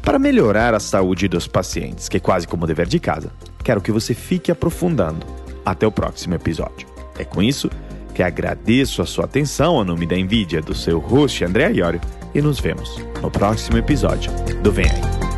para 0.00 0.16
melhorar 0.16 0.72
a 0.72 0.78
saúde 0.78 1.26
dos 1.26 1.48
pacientes, 1.48 2.08
que, 2.08 2.20
quase 2.20 2.46
como 2.46 2.68
dever 2.68 2.86
de 2.86 3.00
casa, 3.00 3.32
quero 3.64 3.80
que 3.80 3.90
você 3.90 4.14
fique 4.14 4.52
aprofundando. 4.52 5.26
Até 5.66 5.88
o 5.88 5.90
próximo 5.90 6.36
episódio. 6.36 6.86
É 7.18 7.24
com 7.24 7.42
isso 7.42 7.68
que 8.14 8.22
agradeço 8.22 9.02
a 9.02 9.06
sua 9.06 9.24
atenção 9.24 9.80
a 9.80 9.84
nome 9.84 10.06
da 10.06 10.14
NVIDIA, 10.14 10.62
do 10.62 10.72
seu 10.72 11.00
host 11.00 11.44
André 11.44 11.72
Iorio, 11.72 12.00
e 12.32 12.40
nos 12.40 12.60
vemos 12.60 12.96
no 13.20 13.28
próximo 13.28 13.76
episódio 13.76 14.30
do 14.62 14.70
Vem 14.70 14.86
Aí. 14.86 15.33